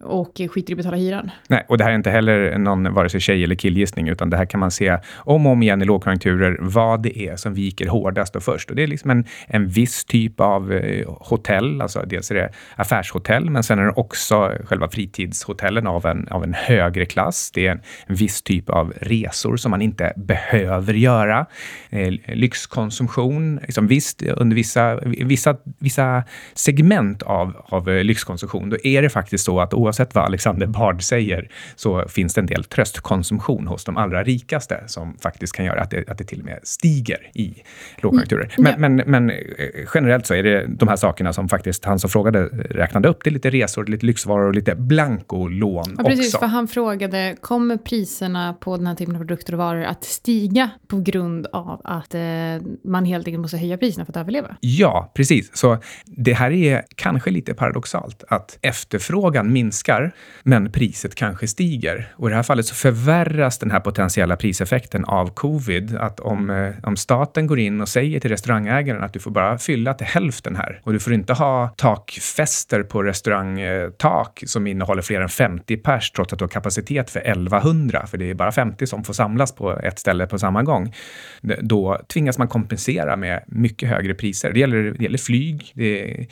och 0.00 0.40
skiter 0.50 0.70
i 0.70 0.74
att 0.74 0.76
betala 0.76 0.96
hyran. 0.96 1.30
Nej, 1.48 1.66
och 1.68 1.78
det 1.78 1.84
här 1.84 1.90
är 1.90 1.96
inte 1.96 2.10
heller 2.10 2.58
någon 2.58 2.94
vare 2.94 3.08
sig 3.08 3.20
tjej 3.20 3.44
eller 3.44 3.54
killgissning, 3.54 4.08
utan 4.08 4.30
det 4.30 4.36
här 4.36 4.46
kan 4.46 4.60
man 4.60 4.70
se 4.70 4.98
om 5.16 5.46
och 5.46 5.52
om 5.52 5.62
igen 5.62 5.82
i 5.82 5.84
lågkonjunkturer, 5.84 6.58
vad 6.60 7.02
det 7.02 7.18
är 7.18 7.36
som 7.36 7.54
viker 7.54 7.86
hårdast 7.86 8.36
och 8.36 8.42
först. 8.42 8.70
Och 8.70 8.76
det 8.76 8.82
är 8.82 8.86
liksom 8.86 9.10
en, 9.10 9.24
en 9.46 9.68
viss 9.68 10.04
typ 10.04 10.40
av 10.40 10.72
eh, 10.72 11.08
hotell, 11.20 11.80
alltså 11.80 12.02
dels 12.06 12.29
är 12.30 12.34
det 12.34 12.50
affärshotell, 12.76 13.50
men 13.50 13.62
sen 13.62 13.78
är 13.78 13.84
det 13.84 13.92
också 13.96 14.52
själva 14.64 14.88
fritidshotellen 14.88 15.86
av 15.86 16.06
en, 16.06 16.28
av 16.30 16.44
en 16.44 16.54
högre 16.54 17.06
klass. 17.06 17.50
Det 17.54 17.66
är 17.66 17.70
en, 17.70 17.80
en 18.06 18.14
viss 18.14 18.42
typ 18.42 18.70
av 18.70 18.92
resor 19.00 19.56
som 19.56 19.70
man 19.70 19.82
inte 19.82 20.12
behöver 20.16 20.94
göra. 20.94 21.46
Eh, 21.90 22.12
lyxkonsumtion, 22.26 23.56
liksom 23.56 23.86
visst, 23.86 24.22
under 24.22 24.56
vissa, 24.56 25.00
vissa, 25.04 25.56
vissa 25.78 26.24
segment 26.54 27.22
av, 27.22 27.64
av 27.68 27.88
lyxkonsumtion, 27.88 28.70
då 28.70 28.76
är 28.84 29.02
det 29.02 29.08
faktiskt 29.08 29.44
så 29.44 29.60
att 29.60 29.74
oavsett 29.74 30.14
vad 30.14 30.24
Alexander 30.24 30.66
Bard 30.66 31.02
säger, 31.02 31.48
så 31.76 32.08
finns 32.08 32.34
det 32.34 32.40
en 32.40 32.46
del 32.46 32.64
tröstkonsumtion 32.64 33.66
hos 33.66 33.84
de 33.84 33.96
allra 33.96 34.22
rikaste 34.22 34.84
som 34.86 35.16
faktiskt 35.22 35.56
kan 35.56 35.64
göra 35.64 35.80
att 35.80 35.90
det, 35.90 36.08
att 36.08 36.18
det 36.18 36.24
till 36.24 36.38
och 36.38 36.44
med 36.44 36.60
stiger 36.62 37.30
i 37.34 37.62
lågkonjunkturer. 37.96 38.54
Mm, 38.58 38.80
men, 38.80 38.96
men, 38.96 39.10
men, 39.10 39.30
eh, 39.30 39.36
generellt 39.94 40.26
så 40.26 40.34
är 40.34 40.42
det 40.42 40.66
de 40.66 40.88
här 40.88 40.96
sakerna 40.96 41.32
som 41.32 41.48
faktiskt 41.48 41.84
han 41.84 41.98
som 41.98 42.10
frågade 42.20 42.44
räknade 42.70 43.08
upp. 43.08 43.24
Det 43.24 43.30
är 43.30 43.32
lite 43.32 43.50
resor, 43.50 43.86
lite 43.86 44.06
lyxvaror 44.06 44.46
och 44.46 44.54
lite 44.54 44.74
blankolån 44.74 45.94
ja, 45.98 46.04
precis, 46.04 46.26
också. 46.26 46.38
för 46.38 46.46
han 46.46 46.68
frågade, 46.68 47.36
kommer 47.40 47.76
priserna 47.76 48.54
på 48.54 48.76
den 48.76 48.86
här 48.86 48.94
typen 48.94 49.14
av 49.14 49.18
produkter 49.18 49.52
och 49.52 49.58
varor 49.58 49.84
att 49.84 50.04
stiga 50.04 50.70
på 50.88 51.00
grund 51.00 51.46
av 51.46 51.80
att 51.84 52.14
eh, 52.14 52.20
man 52.84 53.04
helt 53.04 53.26
enkelt 53.26 53.40
måste 53.40 53.56
höja 53.56 53.78
priserna 53.78 54.04
för 54.04 54.12
att 54.12 54.16
överleva? 54.16 54.56
Ja, 54.60 55.12
precis. 55.14 55.56
Så 55.56 55.78
det 56.04 56.32
här 56.32 56.50
är 56.50 56.82
kanske 56.94 57.30
lite 57.30 57.54
paradoxalt, 57.54 58.24
att 58.28 58.58
efterfrågan 58.62 59.52
minskar, 59.52 60.12
men 60.42 60.72
priset 60.72 61.14
kanske 61.14 61.48
stiger. 61.48 62.12
Och 62.16 62.28
i 62.28 62.30
det 62.30 62.36
här 62.36 62.42
fallet 62.42 62.66
så 62.66 62.74
förvärras 62.74 63.58
den 63.58 63.70
här 63.70 63.80
potentiella 63.80 64.36
priseffekten 64.36 65.04
av 65.04 65.34
covid. 65.34 65.96
Att 65.96 66.20
om, 66.20 66.50
eh, 66.50 66.74
om 66.82 66.96
staten 66.96 67.46
går 67.46 67.58
in 67.58 67.80
och 67.80 67.88
säger 67.88 68.20
till 68.20 68.30
restaurangägaren 68.30 69.02
att 69.02 69.12
du 69.12 69.18
får 69.18 69.30
bara 69.30 69.58
fylla 69.58 69.94
till 69.94 70.06
hälften 70.06 70.56
här 70.56 70.80
och 70.84 70.92
du 70.92 70.98
får 70.98 71.12
inte 71.12 71.32
ha 71.32 71.74
tak 71.76 72.09
bakfester 72.10 72.82
på 72.82 73.02
restaurangtak 73.02 74.42
som 74.46 74.66
innehåller 74.66 75.02
fler 75.02 75.20
än 75.20 75.28
50 75.28 75.76
pers 75.76 76.10
trots 76.10 76.32
att 76.32 76.38
du 76.38 76.42
har 76.42 76.48
kapacitet 76.48 77.10
för 77.10 77.20
1100, 77.20 78.06
för 78.06 78.18
det 78.18 78.30
är 78.30 78.34
bara 78.34 78.52
50 78.52 78.86
som 78.86 79.04
får 79.04 79.14
samlas 79.14 79.54
på 79.54 79.78
ett 79.78 79.98
ställe 79.98 80.26
på 80.26 80.38
samma 80.38 80.62
gång. 80.62 80.94
Då 81.60 82.00
tvingas 82.12 82.38
man 82.38 82.48
kompensera 82.48 83.16
med 83.16 83.44
mycket 83.46 83.88
högre 83.88 84.14
priser. 84.14 84.52
Det 84.52 84.60
gäller, 84.60 84.94
det 84.98 85.04
gäller 85.04 85.18
flyg, 85.18 85.72
det, 85.74 86.26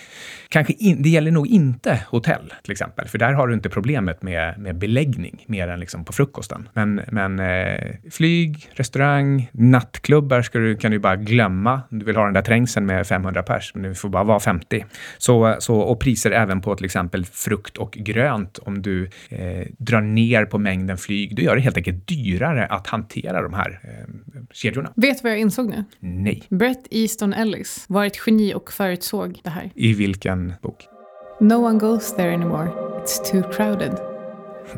kanske 0.49 0.73
in, 0.73 1.03
det 1.03 1.09
gäller 1.09 1.31
nog 1.31 1.47
inte 1.47 2.03
hotell 2.09 2.53
till 2.63 2.73
exempel, 2.73 3.09
för 3.09 3.19
där 3.19 3.33
har 3.33 3.49
du 3.49 3.55
inte 3.55 3.69
problemet 3.69 4.23
med, 4.23 4.59
med 4.59 4.79
beläggning 4.79 5.45
mer 5.47 5.69
än 5.69 5.81
liksom 5.81 6.05
på 6.05 6.13
frukosten. 6.13 6.69
Men, 6.73 7.01
men 7.09 7.39
eh, 7.39 7.95
flyg, 8.11 8.71
restaurang, 8.73 9.51
nattklubbar 9.53 10.43
ska 10.43 10.59
du, 10.59 10.77
kan 10.77 10.91
du 10.91 10.99
bara 10.99 11.17
glömma. 11.17 11.81
Du 11.91 12.05
vill 12.05 12.17
ha 12.17 12.25
den 12.25 12.35
där 12.35 12.43
trängseln 12.43 12.87
med 12.87 13.07
500 13.07 13.43
pers, 13.43 13.73
men 13.75 13.83
det 13.83 13.95
får 13.95 14.09
bara 14.09 14.25
vara 14.25 14.41
50. 14.41 14.85
Så, 15.19 15.57
så, 15.69 15.77
och 15.77 16.01
priser 16.01 16.31
även 16.31 16.61
på 16.61 16.75
till 16.75 16.85
exempel 16.85 17.25
frukt 17.25 17.77
och 17.77 17.93
grönt. 17.93 18.59
Om 18.59 18.83
du 18.83 19.11
eh, 19.29 19.67
drar 19.79 20.01
ner 20.01 20.45
på 20.45 20.59
mängden 20.59 20.99
flyg, 20.99 21.37
då 21.37 21.43
gör 21.43 21.57
det 21.57 21.63
helt 21.63 21.77
enkelt 21.77 22.07
dyrare 22.07 22.67
att 22.67 22.87
hantera 22.87 23.43
de 23.43 23.55
här 23.55 23.81
eh, 23.83 24.15
kedjorna. 24.53 24.93
Vet 24.97 25.19
du 25.19 25.23
vad 25.23 25.33
jag 25.33 25.39
insåg 25.39 25.69
nu? 25.69 25.85
Nej. 26.01 26.43
Brett 26.49 26.87
Easton 26.91 27.33
Ellis 27.33 27.85
var 27.89 28.05
ett 28.05 28.19
geni 28.27 28.55
och 28.55 28.73
förutsåg 28.73 29.41
det 29.45 29.51
här. 29.51 29.71
I 29.75 29.95
vilken 29.95 30.55
bok? 30.63 30.87
No 31.41 31.55
one 31.55 31.79
goes 31.79 32.17
there 32.17 32.35
anymore. 32.35 32.69
It's 32.69 33.31
too 33.31 33.43
crowded. 33.53 33.93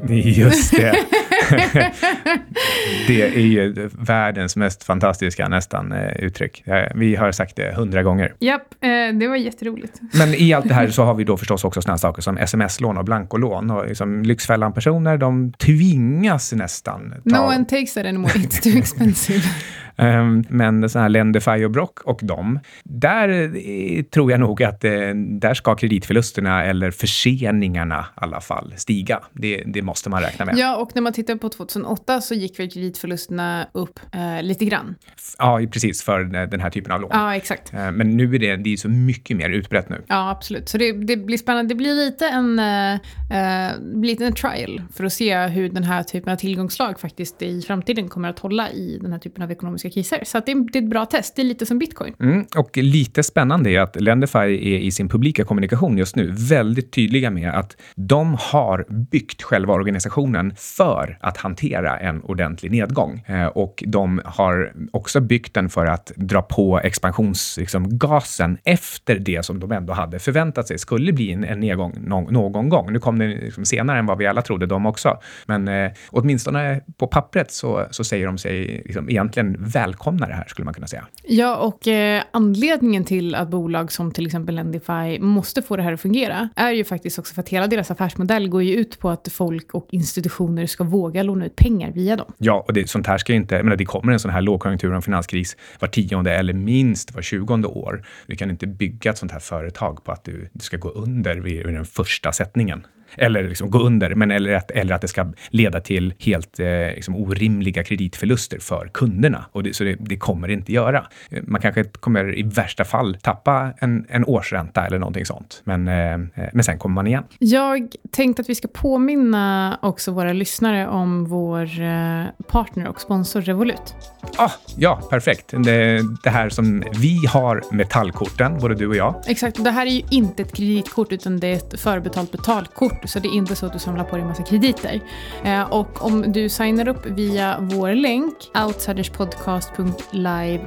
Just 0.39 0.71
det. 0.77 0.95
det 3.07 3.23
är 3.23 3.41
ju 3.41 3.91
världens 3.93 4.57
mest 4.57 4.85
fantastiska 4.85 5.49
nästan 5.49 5.93
eh, 5.93 6.25
uttryck. 6.25 6.65
Vi 6.95 7.17
har 7.17 7.33
sagt 7.33 7.57
det 7.57 7.75
hundra 7.77 8.03
gånger. 8.03 8.35
Japp, 8.39 8.75
eh, 8.81 8.89
det 9.19 9.29
var 9.29 9.37
jätteroligt. 9.37 10.01
Men 10.13 10.35
i 10.35 10.53
allt 10.53 10.69
det 10.69 10.75
här 10.75 10.89
så 10.91 11.03
har 11.05 11.15
vi 11.15 11.25
då 11.25 11.37
förstås 11.37 11.65
också 11.65 11.83
sådana 11.83 11.99
saker 11.99 12.23
som 12.23 12.39
sms-lån 12.39 12.99
och 12.99 13.05
blankolån. 13.05 13.71
Och 13.71 13.87
liksom 13.87 14.23
Lyxfällan-personer, 14.23 15.17
de 15.17 15.53
tvingas 15.53 16.53
nästan. 16.53 17.11
Ta... 17.11 17.37
No 17.37 17.47
one 17.47 17.65
takes 17.65 17.95
that 17.95 18.07
anymore, 18.07 18.33
it's 18.33 18.63
too 18.63 18.79
expensive. 18.79 19.43
Ehm, 20.01 20.45
men 20.49 20.91
så 20.91 20.99
här 20.99 21.09
Lendify 21.09 21.65
och 21.65 21.71
Brock 21.71 22.01
och 22.01 22.21
dem, 22.23 22.59
där 22.85 23.29
eh, 23.29 24.03
tror 24.03 24.31
jag 24.31 24.41
nog 24.41 24.63
att 24.63 24.81
där 24.81 25.55
ska 25.55 25.75
kreditförlusterna 25.75 26.65
eller 26.65 26.91
förseningarna 26.91 28.01
i 28.01 28.13
alla 28.15 28.41
fall 28.41 28.75
stiga. 28.77 29.21
Det, 29.33 29.63
det 29.67 29.83
måste 29.83 30.11
man 30.11 30.23
räkna 30.23 30.45
med. 30.45 30.59
Ja, 30.59 30.77
och 30.77 30.91
när 30.95 31.03
man 31.03 31.13
tittar 31.13 31.37
på 31.37 31.49
2008 31.49 32.21
så 32.21 32.35
gick 32.35 32.59
väl 32.59 32.71
kreditförlusterna 32.71 33.67
upp 33.73 34.01
eh, 34.13 34.43
lite 34.43 34.65
grann. 34.65 34.95
Ja, 35.39 35.61
precis, 35.73 36.03
för 36.03 36.25
den 36.25 36.61
här 36.61 36.71
typen 36.71 36.93
av 36.93 37.01
lån. 37.01 37.11
Ja, 37.13 37.37
exakt. 37.37 37.73
Eh, 37.73 37.91
men 37.91 38.17
nu 38.17 38.35
är 38.35 38.39
det, 38.39 38.57
det 38.57 38.73
är 38.73 38.77
så 38.77 38.89
mycket 38.89 39.37
mer 39.37 39.51
utbrett 39.51 39.89
nu. 39.89 40.03
Ja, 40.07 40.31
absolut. 40.31 40.69
Så 40.69 40.79
det, 40.79 40.93
det 40.93 41.17
blir 41.17 41.39
spännande. 41.39 41.75
Det 41.75 41.77
blir 41.77 41.95
lite 41.95 42.29
en, 42.29 42.59
uh, 42.59 43.99
blir 44.01 44.23
en 44.23 44.35
trial 44.35 44.83
för 44.95 45.05
att 45.05 45.13
se 45.13 45.47
hur 45.47 45.69
den 45.69 45.85
här 45.85 46.03
typen 46.03 46.33
av 46.33 46.37
tillgångslag 46.37 47.01
faktiskt 47.01 47.43
i 47.43 47.63
framtiden 47.63 48.09
kommer 48.09 48.29
att 48.29 48.39
hålla 48.39 48.71
i 48.71 48.99
den 49.03 49.13
här 49.13 49.19
typen 49.19 49.43
av 49.43 49.53
ekonomiska 49.53 49.90
kriser. 49.91 50.21
Så 50.25 50.41
det, 50.47 50.55
det, 50.73 50.79
är 50.79 50.83
ett 50.83 50.91
bra 50.91 51.07
test. 51.07 51.37
Det 51.37 51.43
är 51.43 51.47
lite 51.47 51.67
som 51.67 51.79
bitcoin. 51.79 52.15
Mm, 52.21 52.47
och 52.57 52.77
lite 52.77 53.23
spännande 53.23 53.71
är 53.71 53.81
att 53.81 54.01
Lendify 54.01 54.39
är 54.39 54.79
i 54.79 54.91
sin 54.91 55.09
publika 55.09 55.45
kommunikation 55.45 55.99
just 55.99 56.17
nu 56.17 56.31
väldigt 56.37 56.93
tydliga 56.93 57.31
med 57.31 57.51
att 57.51 57.77
de 57.95 58.37
har 58.41 58.85
byggt 58.89 59.43
själva 59.43 59.75
organisationen 59.75 60.55
för 60.57 61.19
att 61.21 61.37
hantera 61.37 61.99
en 61.99 62.23
ordentlig 62.23 62.73
nedgång. 62.73 63.25
Eh, 63.27 63.47
och 63.47 63.85
de 63.87 64.21
har 64.25 64.73
också 64.93 65.21
byggt 65.21 65.55
den 65.55 65.69
för 65.69 65.87
att 65.87 66.13
dra 66.17 66.43
på 66.43 66.81
expansionsgasen 66.81 68.53
liksom, 68.53 68.59
efter 68.65 69.19
det 69.19 69.45
som 69.45 69.61
de 69.61 69.73
ändå 69.73 69.93
hade 69.93 70.19
förväntat 70.19 70.69
sig 70.69 70.79
skulle 70.79 71.13
bli 71.13 71.33
en, 71.33 71.45
en 71.45 71.61
nedgång 71.61 71.95
någon, 72.07 72.33
någon 72.33 72.69
gång. 72.69 72.93
Nu 72.93 72.99
kom 72.99 73.19
det 73.19 73.27
liksom 73.27 73.65
senare 73.65 73.99
än 73.99 74.07
vad 74.07 74.19
vi 74.19 74.27
alla 74.27 74.43
trodde, 74.43 74.67
de 74.67 74.87
också. 74.87 75.19
Men 75.47 75.69
eh, 75.69 75.91
åtminstone 76.11 76.81
på 76.99 77.07
pappret 77.07 77.51
så, 77.53 77.87
så 77.91 78.05
säger 78.05 78.27
de 78.27 78.39
sig 78.39 78.83
liksom, 78.85 79.11
egentligen 79.11 79.57
välkomna 79.81 80.27
det 80.27 80.35
här, 80.35 80.45
skulle 80.49 80.65
man 80.65 80.75
kunna 80.75 80.87
säga. 80.87 81.07
Ja, 81.23 81.57
och 81.57 81.89
eh, 81.89 82.23
anledningen 82.31 83.05
till 83.05 83.35
att 83.35 83.49
bolag 83.49 83.93
som 83.93 84.13
till 84.13 84.27
exempel 84.27 84.55
Lendify 84.55 85.19
måste 85.19 85.63
få 85.63 85.77
det 85.77 85.83
här 85.83 85.93
att 85.93 86.01
fungera 86.01 86.49
är 86.57 86.71
ju 86.71 86.85
faktiskt 86.85 87.19
också 87.19 87.35
för 87.35 87.43
att 87.43 87.49
hela 87.49 87.67
deras 87.67 87.91
affärsmodell 87.91 88.49
går 88.49 88.63
ju 88.63 88.75
ut 88.75 88.99
på 88.99 89.11
att 89.11 89.29
folk 89.33 89.75
och 89.75 89.87
institutioner 89.91 90.67
ska 90.67 90.85
våga 90.85 91.23
låna 91.23 91.47
ut 91.47 91.57
pengar 91.57 91.93
via 91.93 92.17
dem. 92.17 92.33
Ja, 92.39 92.65
och 92.69 92.73
det, 92.73 92.91
sånt 92.91 93.07
här 93.07 93.19
ska 93.19 93.33
ju 93.33 93.37
inte, 93.37 93.55
jag 93.55 93.65
menar, 93.65 93.77
det 93.77 93.85
kommer 93.85 94.13
en 94.13 94.21
sån 94.21 94.31
här 94.31 94.41
lågkonjunktur 94.41 94.91
och 94.91 94.97
en 94.97 95.03
finanskris 95.03 95.57
var 95.81 95.89
tionde 95.89 96.35
eller 96.35 96.53
minst 96.53 97.15
var 97.15 97.23
tjugonde 97.23 97.69
år. 97.69 98.05
Du 98.27 98.37
kan 98.37 98.51
inte 98.51 98.67
bygga 98.67 99.11
ett 99.11 99.19
sånt 99.19 99.33
här 99.33 99.41
företag 99.41 100.05
på 100.05 100.13
att 100.13 100.25
du, 100.25 100.49
du 100.53 100.61
ska 100.61 100.77
gå 100.77 100.89
under 100.89 101.37
vid, 101.37 101.67
vid 101.67 101.75
den 101.75 101.85
första 101.85 102.33
sättningen 102.33 102.87
eller 103.17 103.49
liksom 103.49 103.71
gå 103.71 103.79
under, 103.79 104.15
men 104.15 104.31
eller 104.31 104.53
att, 104.53 104.71
eller 104.71 104.95
att 104.95 105.01
det 105.01 105.09
ska 105.09 105.27
leda 105.51 105.81
till 105.81 106.15
helt 106.19 106.61
eh, 106.61 106.67
liksom 106.69 107.17
orimliga 107.17 107.85
kreditförluster 107.85 108.59
för 108.59 108.91
kunderna. 108.95 109.45
Och 109.53 109.63
det, 109.63 109.77
så 109.77 109.85
det, 109.85 109.97
det, 110.01 110.17
kommer 110.17 110.49
det 110.49 110.55
inte 110.55 110.73
göra. 110.73 111.07
Man 111.43 111.61
kanske 111.61 111.85
kommer 111.85 112.39
i 112.39 112.43
värsta 112.43 112.85
fall 112.85 113.17
tappa 113.23 113.73
en, 113.79 114.07
en 114.09 114.25
årsränta 114.25 114.87
eller 114.87 114.99
någonting 114.99 115.27
sånt, 115.27 115.63
men, 115.65 115.89
eh, 115.89 116.19
men 116.53 116.65
sen 116.65 116.79
kommer 116.79 116.95
man 116.95 117.07
igen. 117.07 117.25
Jag 117.39 117.89
tänkte 118.11 118.43
att 118.43 118.49
vi 118.49 118.55
ska 118.55 118.69
påminna 118.69 119.79
också 119.83 120.13
våra 120.13 120.33
lyssnare 120.33 120.89
om 120.89 121.25
vår 121.25 121.81
eh, 121.81 122.25
partner 122.49 122.89
och 122.89 123.01
sponsor 123.01 123.41
Revolut. 123.41 123.95
Ah, 124.37 124.51
ja, 124.77 125.01
perfekt. 125.11 125.55
Det, 125.65 126.03
det 126.23 126.31
här 126.31 126.49
som 126.49 126.83
vi 127.01 127.27
har 127.27 127.63
metallkorten, 127.73 128.59
både 128.59 128.75
du 128.75 128.87
och 128.87 128.97
jag. 128.97 129.15
Exakt, 129.27 129.65
det 129.65 129.71
här 129.71 129.87
är 129.87 129.91
ju 129.91 130.03
inte 130.11 130.43
ett 130.43 130.53
kreditkort 130.53 131.13
utan 131.13 131.41
det 131.41 131.47
är 131.47 131.57
ett 131.57 131.81
förbetalt 131.81 132.33
betalkort 132.33 133.00
så 133.05 133.19
det 133.19 133.29
är 133.29 133.33
inte 133.33 133.57
så 133.57 133.67
att 133.67 133.73
du 133.73 133.79
samlar 133.79 134.05
på 134.05 134.17
dig 134.17 134.23
en 134.23 134.29
massa 134.29 134.43
krediter. 134.43 135.01
Eh, 135.45 135.63
och 135.63 136.05
om 136.05 136.33
du 136.33 136.49
signar 136.49 136.89
upp 136.89 137.07
via 137.07 137.57
vår 137.61 137.95
länk, 137.95 138.35
outsiderspodcast.live 138.67 140.67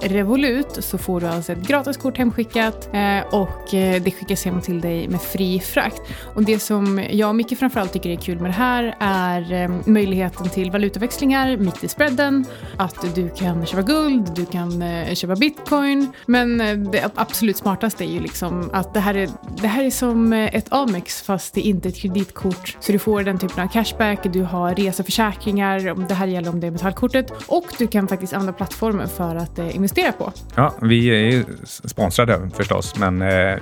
revolut, 0.00 0.84
så 0.84 0.98
får 0.98 1.20
du 1.20 1.26
alltså 1.26 1.52
ett 1.52 1.66
gratiskort 1.66 2.18
hemskickat 2.18 2.88
eh, 2.92 3.20
och 3.20 3.74
eh, 3.74 4.02
det 4.02 4.10
skickas 4.10 4.44
hem 4.44 4.60
till 4.60 4.80
dig 4.80 5.08
med 5.08 5.22
fri 5.22 5.60
frakt. 5.60 6.02
Och 6.34 6.42
det 6.42 6.58
som 6.58 7.04
jag 7.10 7.28
och 7.28 7.34
Micke 7.34 7.58
framförallt 7.58 7.92
tycker 7.92 8.10
är 8.10 8.16
kul 8.16 8.40
med 8.40 8.50
det 8.50 8.54
här 8.54 8.96
är 9.00 9.52
eh, 9.52 9.70
möjligheten 9.86 10.48
till 10.48 10.70
valutaväxlingar 10.70 11.56
mitt 11.56 11.84
i 11.84 11.88
spreaden, 11.88 12.44
att 12.76 13.14
du 13.14 13.28
kan 13.28 13.66
köpa 13.66 13.82
guld, 13.82 14.34
du 14.34 14.46
kan 14.46 14.82
eh, 14.82 15.14
köpa 15.14 15.36
bitcoin, 15.36 16.12
men 16.26 16.60
eh, 16.60 16.76
det 16.76 17.10
absolut 17.14 17.56
smartaste 17.56 18.04
är 18.04 18.08
ju 18.08 18.20
liksom 18.20 18.70
att 18.72 18.94
det 18.94 19.00
här 19.00 19.14
är, 19.14 19.28
det 19.60 19.68
här 19.68 19.84
är 19.84 19.90
som 19.90 20.32
ett 20.32 20.72
Amex 20.72 21.22
fast 21.22 21.58
det 21.62 21.68
inte 21.68 21.88
ett 21.88 21.96
kreditkort. 21.96 22.76
Så 22.80 22.92
du 22.92 22.98
får 22.98 23.22
den 23.22 23.38
typen 23.38 23.64
av 23.64 23.68
cashback, 23.68 24.18
du 24.32 24.42
har 24.42 24.74
reseförsäkringar, 24.74 26.08
det 26.08 26.14
här 26.14 26.26
gäller 26.26 26.50
om 26.50 26.60
det 26.60 26.66
är 26.66 26.70
metallkortet. 26.70 27.32
Och 27.46 27.66
du 27.78 27.86
kan 27.86 28.08
faktiskt 28.08 28.32
använda 28.32 28.52
plattformen 28.52 29.08
för 29.08 29.36
att 29.36 29.58
eh, 29.58 29.76
investera 29.76 30.12
på. 30.12 30.32
Ja, 30.54 30.74
vi 30.82 31.06
är 31.06 31.30
ju 31.30 31.44
sponsrade 31.84 32.50
förstås, 32.54 32.96
men 32.96 33.22
eh, 33.22 33.58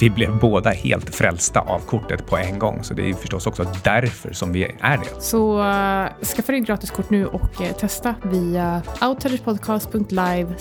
vi 0.00 0.10
blev 0.10 0.38
båda 0.38 0.70
helt 0.70 1.14
frälsta 1.14 1.60
av 1.60 1.78
kortet 1.78 2.26
på 2.26 2.36
en 2.36 2.58
gång. 2.58 2.84
Så 2.84 2.94
det 2.94 3.10
är 3.10 3.14
förstås 3.14 3.46
också 3.46 3.66
därför 3.84 4.32
som 4.32 4.52
vi 4.52 4.64
är 4.80 4.96
det. 4.96 5.22
Så 5.22 5.58
uh, 5.58 6.24
skaffa 6.24 6.52
dig 6.52 6.60
ett 6.60 6.66
gratiskort 6.66 7.10
nu 7.10 7.26
och 7.26 7.62
testa 7.80 8.14
via 8.22 8.82
outsiderspodcast.live 9.02 10.54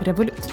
revolut. 0.00 0.52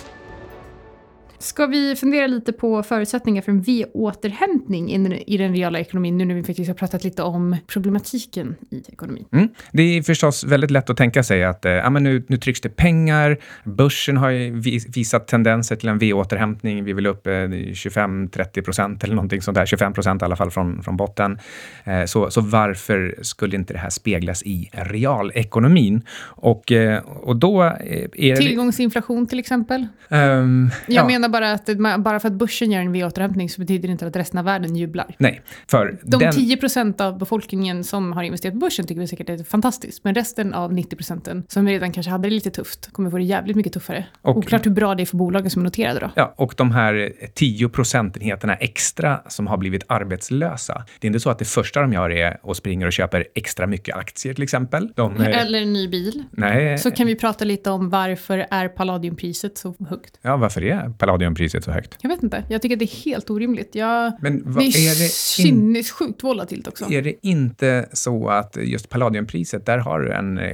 Ska 1.42 1.66
vi 1.66 1.96
fundera 1.96 2.28
lite 2.28 2.54
på 2.54 2.84
förutsättningar 2.84 3.42
för 3.42 3.52
en 3.52 3.62
V-återhämtning 3.62 4.92
i 5.28 5.38
den 5.38 5.56
reala 5.56 5.80
ekonomin 5.80 6.18
nu 6.18 6.26
när 6.26 6.36
vi 6.36 6.44
faktiskt 6.44 6.68
har 6.68 6.76
pratat 6.76 7.04
lite 7.04 7.24
om 7.24 7.58
problematiken 7.68 8.56
i 8.70 8.82
ekonomin? 8.92 9.26
Mm. 9.32 9.50
Det 9.72 9.84
är 9.84 10.02
förstås 10.02 10.44
väldigt 10.44 10.72
lätt 10.72 10.90
att 10.90 10.98
tänka 10.98 11.24
sig 11.24 11.44
att 11.44 11.66
eh, 11.66 11.72
ja, 11.72 11.90
men 11.90 12.04
nu, 12.04 12.24
nu 12.28 12.38
trycks 12.38 12.62
det 12.62 12.70
pengar, 12.70 13.38
börsen 13.64 14.18
har 14.18 14.30
ju 14.30 14.60
visat 14.94 15.28
tendenser 15.28 15.76
till 15.76 15.90
en 15.90 15.98
V-återhämtning, 15.98 16.84
vi 16.84 16.94
vill 16.94 17.08
upp 17.08 17.28
eh, 17.28 17.32
25-30 17.32 18.62
procent 18.62 19.04
eller 19.04 19.16
någonting 19.16 19.42
sånt 19.42 19.56
där, 19.56 19.66
25 19.66 19.94
procent 19.94 20.22
i 20.22 20.26
alla 20.26 20.36
fall 20.36 20.52
från, 20.52 20.84
från 20.84 20.98
botten. 20.98 21.40
Eh, 21.84 22.06
så, 22.06 22.32
så 22.32 22.42
varför 22.42 23.16
skulle 23.22 23.56
inte 23.56 23.74
det 23.74 23.80
här 23.80 23.90
speglas 23.90 24.44
i 24.44 24.70
realekonomin? 24.74 26.02
Och, 26.22 26.72
eh, 26.72 27.04
och 27.04 27.36
då 27.36 27.64
eh, 27.64 27.72
är 28.14 28.36
det... 28.36 28.36
Tillgångsinflation 28.36 29.28
till 29.28 29.40
exempel? 29.40 29.88
Um, 30.10 30.70
Jag 30.88 31.04
ja. 31.04 31.08
menar 31.08 31.31
bara 31.32 31.52
att 31.52 31.70
bara 32.00 32.20
för 32.20 32.28
att 32.28 32.34
börsen 32.34 32.72
gör 32.72 32.82
en 32.82 32.92
V-återhämtning 32.92 33.50
så 33.50 33.62
betyder 33.62 33.88
det 33.88 33.92
inte 33.92 34.08
att 34.08 34.16
resten 34.16 34.40
av 34.40 34.46
världen 34.46 34.76
jublar. 34.76 35.16
Nej, 35.18 35.42
för 35.68 35.98
De 36.04 36.18
den... 36.18 36.32
10 36.32 36.58
procent 36.58 37.02
av 37.02 37.18
befolkningen 37.18 37.84
som 37.84 38.14
har 38.14 38.24
investerat 38.24 38.54
på 38.54 38.60
börsen 38.60 38.88
tycker 38.88 39.02
vi 39.02 39.08
säkert 39.08 39.30
är 39.30 39.44
fantastiskt, 39.44 40.04
men 40.04 40.16
resten 40.16 40.54
av 40.54 40.74
90 40.74 40.96
procenten 40.96 41.44
som 41.48 41.68
redan 41.68 41.92
kanske 41.92 42.12
hade 42.12 42.30
det 42.30 42.36
lite 42.36 42.52
tufft 42.52 42.94
kommer 42.94 43.10
få 43.10 43.18
det 43.18 43.24
jävligt 43.24 43.56
mycket 43.56 43.74
tuffare. 43.74 44.06
Och, 44.22 44.38
Oklart 44.38 44.66
hur 44.66 44.72
bra 44.72 44.96
det 44.96 45.04
är 45.04 45.06
för 45.06 45.18
bolagen 45.18 45.50
som 45.50 45.62
är 45.62 45.64
noterade 45.64 46.00
då. 46.00 46.12
Ja, 46.16 46.34
och 46.38 46.54
de 46.58 46.72
här 46.72 47.14
10 47.34 47.70
procentenheterna 47.70 48.56
extra 48.56 49.22
som 49.28 49.48
har 49.48 49.58
blivit 49.58 49.84
arbetslösa. 49.88 50.86
Det 51.00 51.08
är 51.08 51.10
inte 51.10 51.20
så 51.20 51.30
att 51.30 51.40
det 51.40 51.46
första 51.46 51.82
de 51.82 51.94
gör 51.94 52.10
är 52.10 52.38
att 52.52 52.58
springa 52.58 52.86
och 52.86 52.94
köper 52.94 53.28
extra 53.36 53.68
mycket 53.68 53.96
aktier 53.96 54.34
till 54.34 54.44
exempel. 54.44 54.92
De, 54.96 55.22
Eller 55.22 55.62
en 55.62 55.74
ny 55.74 55.88
bil. 55.88 56.24
Nej. 56.32 56.78
Så 56.78 56.92
kan 56.92 57.08
vi 57.08 57.16
prata 57.16 57.46
lite 57.46 57.72
om 57.72 57.90
varför 57.90 58.48
är 58.52 58.68
palladiumpriset 58.68 59.58
så 59.58 59.76
högt? 59.90 60.20
Ja, 60.22 60.38
varför 60.38 60.64
är 60.64 60.90
palladium 60.98 61.21
palladiumpriset 61.22 61.64
så 61.64 61.72
högt? 61.72 61.98
Jag 62.02 62.10
vet 62.10 62.24
inte. 62.24 62.44
Jag 62.48 62.62
tycker 62.62 62.76
att 62.76 62.80
det 62.80 62.86
är 62.86 63.06
helt 63.06 63.30
orimligt. 63.30 63.76
Jag, 63.76 64.14
Men 64.22 64.42
vad, 64.46 64.64
det 64.64 64.68
är, 64.68 64.92
är, 64.92 65.04
det 65.04 65.10
sinnessjukt 65.12 66.24
volatilt 66.24 66.68
också. 66.68 66.92
är 66.92 67.02
det 67.02 67.28
inte 67.28 67.90
så 67.94 68.30
att 68.30 68.58
just 68.62 68.90
palladiumpriset, 68.90 69.66
där 69.66 69.78
har 69.78 70.00
du 70.00 70.12
en 70.14 70.38
eh, 70.38 70.52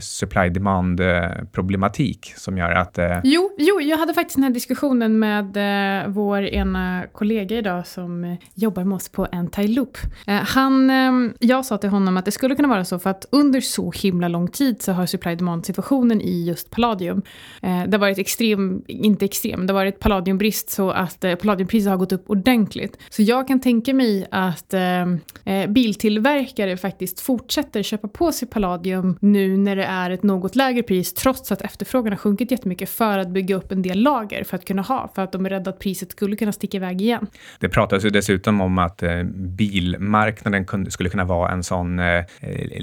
supply-demand-problematik 0.00 2.32
som 2.36 2.58
gör 2.58 2.70
att... 2.70 2.98
Eh, 2.98 3.18
Jo, 3.24 3.50
jo, 3.58 3.80
jag 3.80 3.98
hade 3.98 4.14
faktiskt 4.14 4.36
den 4.36 4.44
här 4.44 4.50
diskussionen 4.50 5.18
med 5.18 5.56
eh, 5.56 6.08
vår 6.08 6.42
ena 6.42 7.04
kollega 7.12 7.56
idag 7.56 7.86
som 7.86 8.24
eh, 8.24 8.34
jobbar 8.54 8.84
med 8.84 8.96
oss 8.96 9.08
på 9.08 9.26
Anti-Loop. 9.26 9.96
Eh, 10.26 10.34
han, 10.34 10.90
eh, 10.90 11.12
jag 11.38 11.64
sa 11.64 11.78
till 11.78 11.90
honom 11.90 12.16
att 12.16 12.24
det 12.24 12.30
skulle 12.30 12.54
kunna 12.54 12.68
vara 12.68 12.84
så 12.84 12.98
för 12.98 13.10
att 13.10 13.26
under 13.32 13.60
så 13.60 13.92
himla 13.92 14.28
lång 14.28 14.48
tid 14.48 14.82
så 14.82 14.92
har 14.92 15.06
supply-demand-situationen 15.06 16.20
i 16.20 16.44
just 16.44 16.70
palladium, 16.70 17.22
eh, 17.62 17.82
det 17.86 17.92
har 17.92 17.98
varit 17.98 18.18
extrem, 18.18 18.82
inte 18.86 19.24
extrem, 19.24 19.66
det 19.66 19.72
har 19.72 19.80
varit 19.80 19.98
palladiumbrist 20.08 20.70
så 20.70 20.90
att 20.90 21.24
eh, 21.24 21.34
palladiumpriset 21.34 21.90
har 21.90 21.96
gått 21.96 22.12
upp 22.12 22.30
ordentligt. 22.30 22.98
Så 23.08 23.22
jag 23.22 23.48
kan 23.48 23.60
tänka 23.60 23.94
mig 23.94 24.26
att 24.30 24.74
eh, 24.74 25.02
eh, 25.44 25.66
biltillverkare 25.68 26.76
faktiskt 26.76 27.20
fortsätter 27.20 27.82
köpa 27.82 28.08
på 28.08 28.32
sig 28.32 28.48
palladium 28.48 29.18
nu 29.20 29.56
när 29.56 29.76
det 29.76 29.84
är 29.84 30.10
ett 30.10 30.22
något 30.22 30.56
lägre 30.56 30.82
pris 30.82 31.14
trots 31.14 31.52
att 31.52 31.62
efterfrågan 31.62 32.12
har 32.12 32.18
sjunkit 32.18 32.50
jättemycket 32.50 32.90
för 32.90 33.18
att 33.18 33.28
bygga 33.28 33.56
upp 33.56 33.72
en 33.72 33.82
del 33.82 34.02
lager 34.02 34.44
för 34.44 34.56
att 34.56 34.64
kunna 34.64 34.82
ha, 34.82 35.12
för 35.14 35.22
att 35.22 35.32
de 35.32 35.46
är 35.46 35.50
rädda 35.50 35.70
att 35.70 35.78
priset 35.78 36.10
skulle 36.10 36.36
kunna 36.36 36.52
sticka 36.52 36.76
iväg 36.76 37.02
igen. 37.02 37.26
Det 37.58 37.68
pratas 37.68 38.04
ju 38.04 38.10
dessutom 38.10 38.60
om 38.60 38.78
att 38.78 39.02
eh, 39.02 39.22
bilmarknaden 39.34 40.64
kunde, 40.64 40.90
skulle 40.90 41.08
kunna 41.08 41.24
vara 41.24 41.52
en 41.52 41.62
sån 41.62 41.98
eh, 41.98 42.24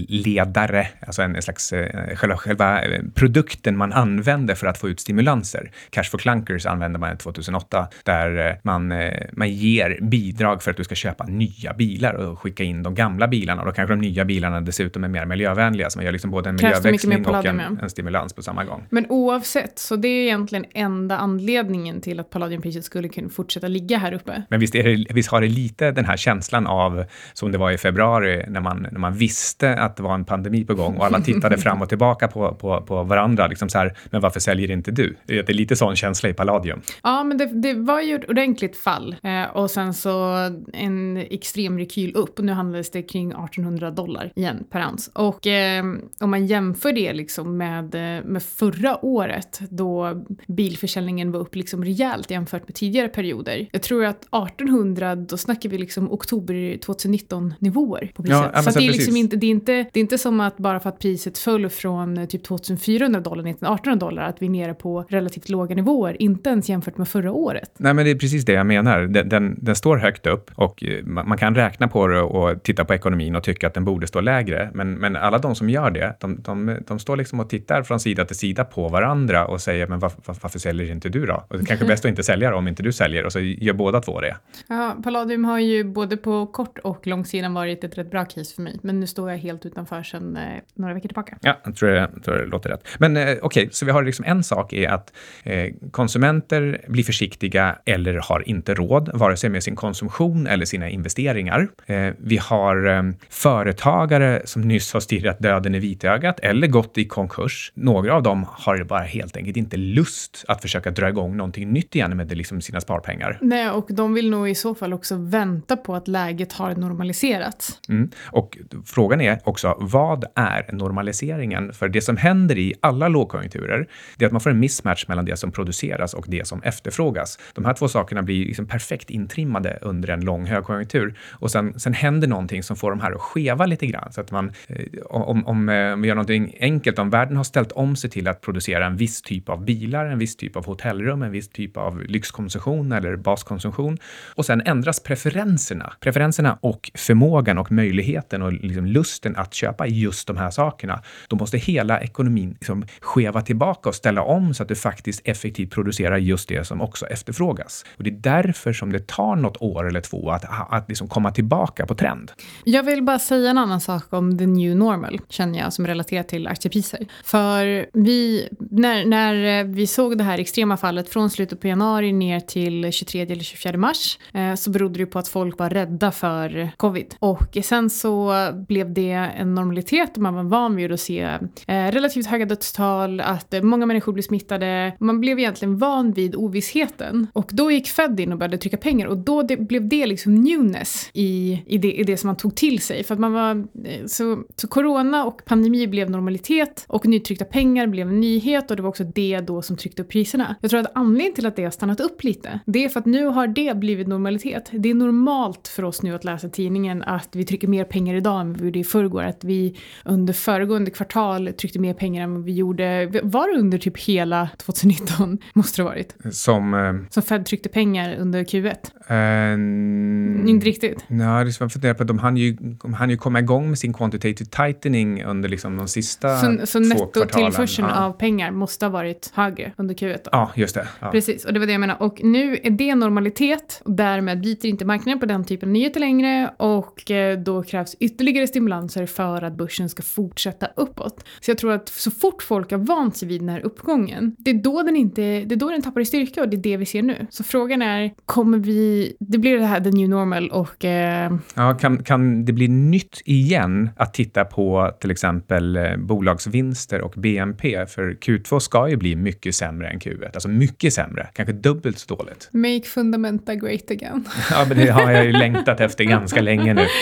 ledare, 0.07 0.87
alltså 1.07 1.21
en, 1.21 1.35
en 1.35 1.41
slags 1.41 1.73
eh, 1.73 2.15
själva, 2.15 2.37
själva 2.37 2.81
eh, 2.81 3.01
produkten 3.13 3.77
man 3.77 3.93
använder 3.93 4.55
för 4.55 4.67
att 4.67 4.77
få 4.77 4.89
ut 4.89 4.99
stimulanser. 4.99 5.71
Cash 5.89 6.03
for 6.03 6.17
clunkers 6.17 6.65
använder 6.65 6.99
man 6.99 7.14
2008, 7.17 7.87
där 8.03 8.49
eh, 8.49 8.55
man, 8.61 8.91
eh, 8.91 9.13
man 9.33 9.49
ger 9.49 9.99
bidrag 10.01 10.63
för 10.63 10.71
att 10.71 10.77
du 10.77 10.83
ska 10.83 10.95
köpa 10.95 11.23
nya 11.23 11.73
bilar 11.73 12.13
och 12.13 12.39
skicka 12.39 12.63
in 12.63 12.83
de 12.83 12.95
gamla 12.95 13.27
bilarna. 13.27 13.61
Och 13.61 13.67
då 13.67 13.73
kanske 13.73 13.95
de 13.95 14.01
nya 14.01 14.25
bilarna 14.25 14.61
dessutom 14.61 15.03
är 15.03 15.07
mer 15.07 15.25
miljövänliga, 15.25 15.89
så 15.89 15.99
man 15.99 16.05
gör 16.05 16.11
liksom 16.11 16.31
både 16.31 16.49
en 16.49 16.55
miljöväxling 16.55 17.25
och 17.25 17.45
en, 17.45 17.59
en 17.59 17.89
stimulans 17.89 18.33
på 18.33 18.41
samma 18.41 18.63
gång. 18.63 18.85
Men 18.89 19.05
oavsett, 19.09 19.79
så 19.79 19.95
det 19.95 20.07
är 20.07 20.23
egentligen 20.23 20.65
enda 20.73 21.17
anledningen 21.17 22.01
till 22.01 22.19
att 22.19 22.29
palladiumpriset 22.29 22.85
skulle 22.85 23.09
kunna 23.09 23.29
fortsätta 23.29 23.67
ligga 23.67 23.97
här 23.97 24.13
uppe. 24.13 24.43
Men 24.49 24.59
visst, 24.59 24.73
det, 24.73 25.05
visst 25.09 25.31
har 25.31 25.41
det 25.41 25.47
lite 25.47 25.91
den 25.91 26.05
här 26.05 26.17
känslan 26.17 26.67
av, 26.67 27.05
som 27.33 27.51
det 27.51 27.57
var 27.57 27.71
i 27.71 27.77
februari, 27.77 28.45
när 28.47 28.61
man, 28.61 28.87
när 28.91 28.99
man 28.99 29.13
visste 29.13 29.75
att 29.75 29.95
det 29.95 30.03
var 30.03 30.13
en 30.13 30.25
pandemi 30.25 30.65
på 30.65 30.75
gång 30.75 30.95
och 30.95 31.05
alla 31.05 31.21
tittade 31.21 31.57
fram 31.57 31.81
och 31.81 31.89
tillbaka 31.89 32.27
på, 32.27 32.55
på, 32.55 32.81
på 32.81 33.03
varandra. 33.03 33.47
Liksom 33.47 33.69
så 33.69 33.77
här, 33.77 33.93
men 34.09 34.21
varför 34.21 34.39
säljer 34.39 34.71
inte 34.71 34.91
du? 34.91 35.15
Det 35.25 35.39
är 35.39 35.43
det 35.43 35.51
är 35.51 35.53
lite 35.53 35.75
sån 35.75 35.95
känsla 35.95 36.29
i 36.29 36.33
Palladium. 36.33 36.81
Ja, 37.03 37.23
men 37.23 37.37
det, 37.37 37.45
det 37.45 37.73
var 37.73 38.01
ju 38.01 38.15
ett 38.15 38.29
ordentligt 38.29 38.77
fall 38.77 39.15
eh, 39.23 39.43
och 39.43 39.71
sen 39.71 39.93
så 39.93 40.35
en 40.73 41.17
extrem 41.17 41.77
rekyl 41.77 42.15
upp. 42.15 42.39
Nu 42.39 42.51
handlades 42.51 42.91
det 42.91 43.03
kring 43.03 43.31
1800 43.31 43.91
dollar 43.91 44.31
igen 44.35 44.63
per 44.69 44.87
ounce. 44.87 45.11
Och 45.13 45.47
eh, 45.47 45.83
om 46.19 46.29
man 46.29 46.45
jämför 46.45 46.91
det 46.91 47.13
liksom 47.13 47.57
med, 47.57 47.95
eh, 47.95 48.25
med 48.25 48.43
förra 48.43 49.05
året 49.05 49.59
då 49.69 50.23
bilförsäljningen 50.47 51.31
var 51.31 51.39
upp 51.39 51.55
liksom 51.55 51.83
rejält 51.83 52.31
jämfört 52.31 52.67
med 52.67 52.75
tidigare 52.75 53.07
perioder. 53.07 53.67
Jag 53.71 53.81
tror 53.81 54.05
att 54.05 54.49
1800, 54.49 55.15
då 55.15 55.37
snackar 55.37 55.69
vi 55.69 55.77
liksom 55.77 56.11
oktober 56.11 56.77
2019 56.77 57.53
nivåer 57.59 58.11
på 58.15 58.23
priset. 58.23 58.51
Ja, 58.53 58.63
så 58.63 58.69
det 58.69 58.85
är 58.85 58.87
precis. 58.87 58.95
liksom 58.95 59.15
inte, 59.15 59.35
det 59.35 59.47
är 59.47 59.51
inte, 59.51 59.73
det 59.73 59.99
är 59.99 60.01
inte 60.01 60.17
som 60.17 60.39
att 60.39 60.57
bara 60.57 60.79
för 60.79 60.89
att 60.89 60.99
priset 60.99 61.37
föll 61.37 61.69
från 61.69 62.17
eh, 62.17 62.25
typ 62.25 62.43
2400 62.43 63.19
dollar 63.19 63.43
ner 63.43 63.53
till 63.53 63.67
1800 63.67 64.05
dollar 64.05 64.23
att 64.23 64.41
vi 64.41 64.45
är 64.45 64.49
nere 64.49 64.73
på 64.73 65.05
relativt 65.09 65.49
låga 65.49 65.75
nivåer, 65.75 66.21
inte 66.21 66.49
ens 66.49 66.69
jämfört 66.69 66.84
med 66.97 67.07
förra 67.07 67.31
året. 67.31 67.71
Nej, 67.77 67.93
men 67.93 68.05
det 68.05 68.11
är 68.11 68.15
precis 68.15 68.45
det 68.45 68.53
jag 68.53 68.65
menar. 68.65 69.01
Den, 69.01 69.29
den, 69.29 69.57
den 69.61 69.75
står 69.75 69.97
högt 69.97 70.27
upp 70.27 70.51
och 70.55 70.83
eh, 70.83 71.03
man, 71.03 71.29
man 71.29 71.37
kan 71.37 71.55
räkna 71.55 71.87
på 71.87 72.07
det 72.07 72.21
och 72.21 72.63
titta 72.63 72.85
på 72.85 72.93
ekonomin 72.93 73.35
och 73.35 73.43
tycka 73.43 73.67
att 73.67 73.73
den 73.73 73.85
borde 73.85 74.07
stå 74.07 74.21
lägre. 74.21 74.69
Men, 74.73 74.93
men 74.93 75.15
alla 75.15 75.37
de 75.37 75.55
som 75.55 75.69
gör 75.69 75.91
det, 75.91 76.15
de, 76.19 76.41
de, 76.41 76.77
de 76.87 76.99
står 76.99 77.17
liksom 77.17 77.39
och 77.39 77.49
tittar 77.49 77.83
från 77.83 77.99
sida 77.99 78.25
till 78.25 78.35
sida 78.35 78.63
på 78.65 78.87
varandra 78.87 79.47
och 79.47 79.61
säger, 79.61 79.87
men 79.87 79.99
varför, 79.99 80.21
varför 80.41 80.59
säljer 80.59 80.91
inte 80.91 81.09
du 81.09 81.25
då? 81.25 81.45
Och 81.47 81.57
det 81.57 81.65
kanske 81.65 81.85
är 81.85 81.87
bäst 81.87 82.05
att 82.05 82.09
inte 82.09 82.23
sälja 82.23 82.51
då, 82.51 82.57
om 82.57 82.67
inte 82.67 82.83
du 82.83 82.91
säljer 82.91 83.25
och 83.25 83.31
så 83.31 83.39
gör 83.39 83.73
båda 83.73 84.01
två 84.01 84.21
det. 84.21 84.35
Ja, 84.67 84.95
Palladium 85.03 85.45
har 85.45 85.59
ju 85.59 85.83
både 85.83 86.17
på 86.17 86.45
kort 86.45 86.77
och 86.83 87.07
lång 87.07 87.25
sidan 87.25 87.53
varit 87.53 87.83
ett 87.83 87.97
rätt 87.97 88.11
bra 88.11 88.25
case 88.25 88.55
för 88.55 88.61
mig, 88.61 88.79
men 88.81 88.99
nu 88.99 89.07
står 89.07 89.31
jag 89.31 89.37
helt 89.37 89.65
utanför 89.65 90.03
sedan 90.03 90.37
eh, 90.37 90.41
några 90.73 90.93
veckor 90.93 91.07
tillbaka. 91.07 91.37
Ja, 91.41 91.57
jag 91.63 91.75
tror 91.75 91.89
det, 91.89 92.09
jag 92.13 92.23
tror 92.23 92.37
det 92.37 92.45
låter 92.45 92.69
rätt. 92.69 92.87
Men 92.99 93.17
eh, 93.17 93.37
okej, 93.41 93.69
så 93.71 93.85
vi 93.85 93.91
har 93.91 94.03
liksom 94.03 94.25
en 94.25 94.43
sak 94.43 94.73
är 94.73 94.89
att 94.89 95.13
eh, 95.43 95.73
konsumenter 95.91 96.74
blir 96.87 97.03
försiktiga 97.03 97.75
eller 97.85 98.13
har 98.13 98.49
inte 98.49 98.73
råd, 98.73 99.09
vare 99.13 99.37
sig 99.37 99.49
med 99.49 99.63
sin 99.63 99.75
konsumtion 99.75 100.47
eller 100.47 100.65
sina 100.65 100.89
investeringar. 100.89 101.67
Eh, 101.85 102.13
vi 102.17 102.37
har 102.37 102.87
eh, 102.87 103.03
företagare 103.29 104.41
som 104.45 104.61
nyss 104.61 104.93
har 104.93 104.99
stirrat 104.99 105.39
döden 105.39 105.75
i 105.75 105.79
vitögat 105.79 106.39
eller 106.39 106.67
gått 106.67 106.97
i 106.97 107.05
konkurs. 107.05 107.71
Några 107.75 108.15
av 108.15 108.23
dem 108.23 108.45
har 108.49 108.83
bara 108.83 109.03
helt 109.03 109.37
enkelt 109.37 109.57
inte 109.57 109.77
lust 109.77 110.45
att 110.47 110.61
försöka 110.61 110.91
dra 110.91 111.09
igång 111.09 111.37
någonting 111.37 111.71
nytt 111.71 111.95
igen 111.95 112.17
med 112.17 112.37
liksom 112.37 112.61
sina 112.61 112.81
sparpengar. 112.81 113.37
Nej, 113.41 113.69
och 113.69 113.87
de 113.89 114.13
vill 114.13 114.29
nog 114.29 114.49
i 114.49 114.55
så 114.55 114.75
fall 114.75 114.93
också 114.93 115.15
vänta 115.15 115.77
på 115.77 115.95
att 115.95 116.07
läget 116.07 116.53
har 116.53 116.75
normaliserats. 116.75 117.79
Mm. 117.89 118.11
Och 118.25 118.57
frågan 118.85 119.21
är 119.21 119.39
också, 119.43 119.77
vad 119.79 120.25
är 120.35 120.71
normaliseringen? 120.71 121.73
För 121.73 121.89
det 121.89 122.01
som 122.01 122.17
händer 122.17 122.57
i 122.57 122.73
alla 122.79 123.07
lågkonjunkturer, 123.07 123.87
det 124.17 124.25
är 124.25 124.27
att 124.27 124.31
man 124.31 124.41
får 124.41 124.49
en 124.49 124.59
mismatch 124.59 125.07
mellan 125.07 125.25
det 125.25 125.37
som 125.37 125.51
produceras 125.51 126.13
och 126.13 126.25
det 126.27 126.47
som 126.47 126.61
efterfrågas. 126.65 127.39
De 127.53 127.65
här 127.65 127.73
två 127.73 127.87
sakerna 127.87 128.23
blir 128.23 128.45
liksom 128.45 128.67
perfekt 128.67 129.09
intrimmade 129.09 129.79
under 129.81 130.09
en 130.09 130.21
lång 130.21 130.45
högkonjunktur 130.45 131.17
och 131.31 131.51
sen, 131.51 131.79
sen 131.79 131.93
händer 131.93 132.27
någonting 132.27 132.63
som 132.63 132.75
får 132.75 132.89
de 132.89 132.99
här 132.99 133.11
att 133.11 133.21
skeva 133.21 133.65
lite 133.65 133.87
grann. 133.87 134.11
Så 134.11 134.21
att 134.21 134.31
man, 134.31 134.51
eh, 134.67 134.85
om, 135.05 135.45
om, 135.47 135.69
eh, 135.69 135.93
om 135.93 136.01
vi 136.01 136.07
gör 136.07 136.15
någonting 136.15 136.55
enkelt, 136.59 136.99
om 136.99 137.09
världen 137.09 137.37
har 137.37 137.43
ställt 137.43 137.71
om 137.71 137.95
sig 137.95 138.09
till 138.09 138.27
att 138.27 138.41
producera 138.41 138.85
en 138.85 138.97
viss 138.97 139.21
typ 139.21 139.49
av 139.49 139.65
bilar, 139.65 140.05
en 140.05 140.19
viss 140.19 140.35
typ 140.35 140.55
av 140.55 140.65
hotellrum, 140.65 141.21
en 141.21 141.31
viss 141.31 141.49
typ 141.49 141.77
av 141.77 142.01
lyxkonsumtion 142.01 142.91
eller 142.91 143.15
baskonsumtion 143.15 143.97
och 144.35 144.45
sen 144.45 144.61
ändras 144.65 144.99
preferenserna, 144.99 145.93
preferenserna 145.99 146.57
och 146.61 146.91
förmågan 146.93 147.57
och 147.57 147.71
möjligheten 147.71 148.41
och 148.41 148.53
liksom 148.53 148.85
lusten 148.85 149.35
att 149.35 149.53
köpa 149.53 149.87
just 149.87 150.27
de 150.27 150.37
här 150.37 150.49
sakerna, 150.49 151.01
då 151.27 151.35
måste 151.35 151.57
hela 151.57 152.01
ekonomin 152.01 152.49
liksom 152.49 152.85
skeva 153.01 153.41
tillbaka 153.41 153.89
och 153.89 153.95
ställa 153.95 154.21
om 154.21 154.53
så 154.53 154.63
att 154.63 154.69
du 154.69 154.75
faktiskt 154.75 155.21
effektivt 155.23 155.71
producerar 155.71 156.17
just 156.17 156.49
det 156.49 156.54
det 156.59 156.65
som 156.65 156.81
också 156.81 157.05
efterfrågas. 157.05 157.85
Och 157.97 158.03
det 158.03 158.09
är 158.09 158.43
därför 158.43 158.73
som 158.73 158.91
det 158.91 159.07
tar 159.07 159.35
något 159.35 159.57
år 159.61 159.87
eller 159.87 160.01
två 160.01 160.31
att, 160.31 160.45
att 160.69 160.89
liksom 160.89 161.07
komma 161.07 161.31
tillbaka 161.31 161.85
på 161.85 161.95
trend. 161.95 162.31
Jag 162.63 162.83
vill 162.83 163.03
bara 163.03 163.19
säga 163.19 163.49
en 163.49 163.57
annan 163.57 163.81
sak 163.81 164.03
om 164.09 164.37
the 164.37 164.45
new 164.45 164.75
normal, 164.75 165.19
känner 165.29 165.59
jag, 165.59 165.73
som 165.73 165.87
relaterar 165.87 166.23
till 166.23 166.47
aktiepriser. 166.47 167.07
För 167.23 167.85
vi, 167.93 168.49
när, 168.71 169.05
när 169.05 169.63
vi 169.63 169.87
såg 169.87 170.17
det 170.17 170.23
här 170.23 170.39
extrema 170.39 170.77
fallet 170.77 171.09
från 171.09 171.29
slutet 171.29 171.61
på 171.61 171.67
januari 171.67 172.13
ner 172.13 172.39
till 172.39 172.91
23 172.91 173.21
eller 173.21 173.43
24 173.43 173.77
mars, 173.77 174.19
eh, 174.33 174.55
så 174.55 174.69
berodde 174.69 174.99
det 174.99 175.05
på 175.05 175.19
att 175.19 175.27
folk 175.27 175.59
var 175.59 175.69
rädda 175.69 176.11
för 176.11 176.69
covid. 176.77 177.15
Och 177.19 177.57
sen 177.63 177.89
så 177.89 178.33
blev 178.67 178.93
det 178.93 179.11
en 179.11 179.55
normalitet 179.55 180.11
och 180.15 180.21
man 180.21 180.33
var 180.35 180.43
van 180.43 180.75
vid 180.75 180.91
att 180.91 180.99
se 180.99 181.21
eh, 181.67 181.91
relativt 181.91 182.27
höga 182.27 182.45
dödstal, 182.45 183.19
att 183.19 183.53
eh, 183.53 183.61
många 183.61 183.85
människor 183.85 184.13
blev 184.13 184.23
smittade. 184.23 184.95
Man 184.99 185.19
blev 185.19 185.39
egentligen 185.39 185.77
van 185.77 186.11
vid 186.11 186.35
ovissheten. 186.45 187.27
Och 187.33 187.49
då 187.53 187.71
gick 187.71 187.87
Fed 187.87 188.19
in 188.19 188.31
och 188.31 188.37
började 188.37 188.57
trycka 188.57 188.77
pengar 188.77 189.07
och 189.07 189.17
då 189.17 189.41
det, 189.41 189.57
blev 189.57 189.87
det 189.87 190.05
liksom 190.05 190.35
newness 190.35 191.09
i, 191.13 191.61
i, 191.65 191.77
det, 191.77 191.93
i 191.93 192.03
det 192.03 192.17
som 192.17 192.27
man 192.27 192.37
tog 192.37 192.55
till 192.55 192.81
sig. 192.81 193.03
För 193.03 193.13
att 193.13 193.19
man 193.19 193.33
var, 193.33 193.67
eh, 193.85 194.05
så, 194.05 194.43
så 194.55 194.67
corona 194.67 195.25
och 195.25 195.45
pandemi 195.45 195.87
blev 195.87 196.09
normalitet 196.09 196.85
och 196.87 197.05
nytryckta 197.05 197.45
pengar 197.45 197.87
blev 197.87 198.07
en 198.07 198.19
nyhet 198.19 198.71
och 198.71 198.77
det 198.77 198.83
var 198.83 198.89
också 198.89 199.03
det 199.03 199.39
då 199.39 199.61
som 199.61 199.77
tryckte 199.77 200.01
upp 200.01 200.09
priserna. 200.09 200.55
Jag 200.61 200.71
tror 200.71 200.79
att 200.79 200.91
anledningen 200.95 201.33
till 201.33 201.45
att 201.45 201.55
det 201.55 201.63
har 201.63 201.71
stannat 201.71 201.99
upp 201.99 202.23
lite, 202.23 202.59
det 202.65 202.85
är 202.85 202.89
för 202.89 202.99
att 202.99 203.05
nu 203.05 203.25
har 203.25 203.47
det 203.47 203.77
blivit 203.77 204.07
normalitet. 204.07 204.69
Det 204.71 204.89
är 204.89 204.93
normalt 204.93 205.67
för 205.67 205.83
oss 205.83 206.01
nu 206.01 206.15
att 206.15 206.23
läsa 206.23 206.49
tidningen 206.49 207.03
att 207.03 207.29
vi 207.31 207.45
trycker 207.45 207.67
mer 207.67 207.83
pengar 207.83 208.15
idag 208.15 208.41
än 208.41 208.53
vi 208.53 208.65
gjorde 208.65 208.79
i 208.79 208.83
förrgår. 208.83 209.23
Att 209.23 209.43
vi 209.43 209.75
under 210.05 210.33
föregående 210.33 210.91
kvartal 210.91 211.53
tryckte 211.53 211.79
mer 211.79 211.93
pengar 211.93 212.23
än 212.23 212.33
vad 212.33 212.43
vi 212.43 212.53
gjorde, 212.53 213.05
var 213.23 213.53
det 213.53 213.59
under 213.59 213.77
typ 213.77 213.97
hela 213.97 214.49
2019? 214.57 215.37
Måste 215.53 215.81
det 215.81 215.83
ha 215.83 215.89
varit. 215.89 216.15
Som... 216.35 216.73
Eh, 216.73 216.93
Som 217.09 217.23
Fed 217.23 217.45
tryckte 217.45 217.69
pengar 217.69 218.15
under 218.19 218.43
Q1. 218.43 218.75
eh, 219.07 220.49
Inte 220.49 220.65
riktigt. 220.65 221.03
Nej, 221.07 221.45
det 221.45 221.49
är 221.61 221.69
funderar 221.69 221.93
på 221.93 222.03
att 222.03 222.07
de 222.07 222.19
hann 222.19 222.37
ju, 222.37 222.51
de 222.53 222.93
hann 222.93 223.09
ju 223.09 223.17
komma 223.17 223.39
igång 223.39 223.69
med 223.69 223.79
sin 223.79 223.93
quantitative 223.93 224.49
tightening 224.49 225.23
under 225.23 225.49
liksom 225.49 225.77
de 225.77 225.87
sista 225.87 226.37
Så, 226.37 226.45
så 226.65 226.79
två 226.79 226.85
kvartalen. 226.89 226.89
nettotillförseln 226.89 227.87
ja. 227.87 228.05
av 228.05 228.11
pengar 228.11 228.51
måste 228.51 228.85
ha 228.85 228.89
varit 228.91 229.31
högre 229.35 229.71
under 229.77 229.95
Q1 229.95 230.17
då. 230.23 230.29
Ja, 230.31 230.51
just 230.55 230.75
det. 230.75 230.87
Ja. 230.99 231.11
Precis, 231.11 231.45
och 231.45 231.53
det 231.53 231.59
var 231.59 231.65
det 231.65 231.71
jag 231.71 231.79
menade. 231.81 231.99
Och 231.99 232.23
nu 232.23 232.57
är 232.63 232.69
det 232.69 232.95
normalitet 232.95 233.81
och 233.85 233.91
därmed 233.91 234.41
biter 234.41 234.69
inte 234.69 234.85
marknaden 234.85 235.19
på 235.19 235.25
den 235.25 235.43
typen 235.45 235.69
av 235.69 235.73
nyheter 235.73 235.99
längre 235.99 236.49
och 236.57 237.11
eh, 237.11 237.39
då 237.39 237.63
krävs 237.63 237.95
ytterligare 237.99 238.47
stimulanser 238.47 239.05
för 239.05 239.41
att 239.41 239.57
börsen 239.57 239.89
ska 239.89 240.03
fortsätta 240.03 240.67
uppåt. 240.75 241.25
Så 241.41 241.51
jag 241.51 241.57
tror 241.57 241.71
att 241.71 241.89
så 241.89 242.11
fort 242.11 242.43
folk 242.43 242.71
har 242.71 242.77
vant 242.77 243.17
sig 243.17 243.27
vid 243.27 243.41
den 243.41 243.49
här 243.49 243.59
uppgången, 243.65 244.35
det 244.37 244.49
är 244.51 244.53
då 244.63 244.83
den, 244.83 244.95
inte, 244.95 245.21
det 245.21 245.55
är 245.55 245.59
då 245.59 245.69
den 245.69 245.81
tappar 245.81 246.01
i 246.01 246.05
styrka 246.05 246.24
styrka 246.25 246.41
och 246.41 246.49
det 246.49 246.57
är 246.57 246.61
det 246.61 246.77
vi 246.77 246.85
ser 246.85 247.01
nu. 247.01 247.27
Så 247.29 247.43
frågan 247.43 247.81
är, 247.81 248.11
kommer 248.25 248.57
vi... 248.57 249.15
Det 249.19 249.37
blir 249.37 249.57
det 249.57 249.65
här 249.65 249.79
the 249.79 249.91
new 249.91 250.09
normal 250.09 250.49
och... 250.49 250.85
Eh... 250.85 251.33
Ja, 251.55 251.73
kan, 251.73 252.03
kan 252.03 252.45
det 252.45 252.53
bli 252.53 252.67
nytt 252.67 253.21
igen 253.25 253.89
att 253.97 254.13
titta 254.13 254.45
på 254.45 254.91
till 254.99 255.11
exempel 255.11 255.77
eh, 255.77 255.97
bolagsvinster 255.97 257.01
och 257.01 257.13
BNP? 257.17 257.85
För 257.87 258.17
Q2 258.21 258.59
ska 258.59 258.89
ju 258.89 258.95
bli 258.95 259.15
mycket 259.15 259.55
sämre 259.55 259.89
än 259.89 259.99
Q1, 259.99 260.25
alltså 260.33 260.49
mycket 260.49 260.93
sämre, 260.93 261.27
kanske 261.33 261.53
dubbelt 261.53 261.99
så 261.99 262.15
dåligt. 262.15 262.49
Make 262.51 262.83
fundamenta 262.83 263.55
great 263.55 263.91
again. 263.91 264.25
ja, 264.51 264.65
men 264.67 264.77
det 264.77 264.87
har 264.87 265.11
jag 265.11 265.25
ju 265.25 265.31
längtat 265.31 265.79
efter 265.79 266.03
ganska 266.03 266.41
länge 266.41 266.73
nu. 266.73 266.85